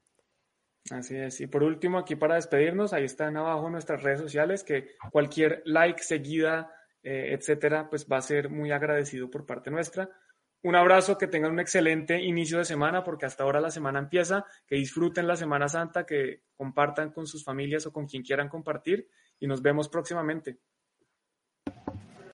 [0.91, 1.41] Así es.
[1.41, 6.03] Y por último, aquí para despedirnos, ahí están abajo nuestras redes sociales, que cualquier like,
[6.03, 6.71] seguida,
[7.03, 10.09] eh, etcétera, pues va a ser muy agradecido por parte nuestra.
[10.63, 14.45] Un abrazo, que tengan un excelente inicio de semana, porque hasta ahora la semana empieza,
[14.67, 19.07] que disfruten la Semana Santa, que compartan con sus familias o con quien quieran compartir
[19.39, 20.59] y nos vemos próximamente.